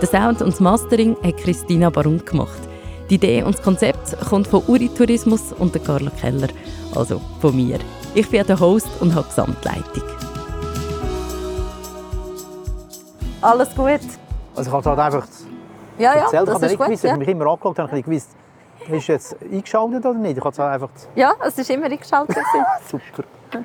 Der 0.00 0.08
Sound 0.08 0.42
und 0.42 0.52
das 0.52 0.60
Mastering 0.60 1.16
hat 1.24 1.38
Christina 1.38 1.90
Barum 1.90 2.24
gemacht. 2.24 2.60
Die 3.10 3.16
Idee 3.16 3.42
und 3.42 3.56
das 3.56 3.62
Konzept 3.64 4.16
kommt 4.28 4.46
von 4.46 4.62
Uri 4.68 4.88
Tourismus 4.88 5.52
und 5.58 5.74
der 5.74 5.82
Carla 5.82 6.10
Keller, 6.20 6.48
also 6.94 7.20
von 7.40 7.56
mir. 7.56 7.78
Ich 8.14 8.28
bin 8.30 8.46
der 8.46 8.60
Host 8.60 8.88
und 9.00 9.12
habe 9.14 9.24
die 9.28 9.30
Gesamtleitung. 9.34 10.02
Alles 13.40 13.74
gut? 13.74 14.00
Also 14.54 14.70
ich 14.70 14.72
habe 14.72 14.88
halt 14.88 14.98
einfach 15.00 15.26
Ja, 15.98 16.14
ja, 16.14 16.22
erzählt, 16.22 16.42
ich 16.42 16.46
das 16.46 16.54
habe 16.54 16.64
ist 16.66 16.70
nicht 16.70 16.78
gut. 16.78 16.86
gewusst, 16.86 17.04
ich 17.04 17.08
Ja. 17.08 17.10
habe 17.12 17.18
mich 17.18 17.28
immer 17.28 17.46
angeschaut, 17.46 17.78
habe 17.78 17.94
nicht 17.94 18.04
gewusst, 18.06 18.28
hast 18.90 19.08
du 19.08 19.12
jetzt 19.12 19.36
eingeschaltet 19.42 20.04
oder 20.04 20.18
nicht? 20.18 20.38
Ich 20.38 20.44
habe 20.44 20.64
einfach 20.64 20.90
ja, 21.14 21.34
es 21.44 21.58
ist 21.58 21.70
immer 21.70 21.86
eingeschaltet. 21.86 22.36
super. 22.90 23.24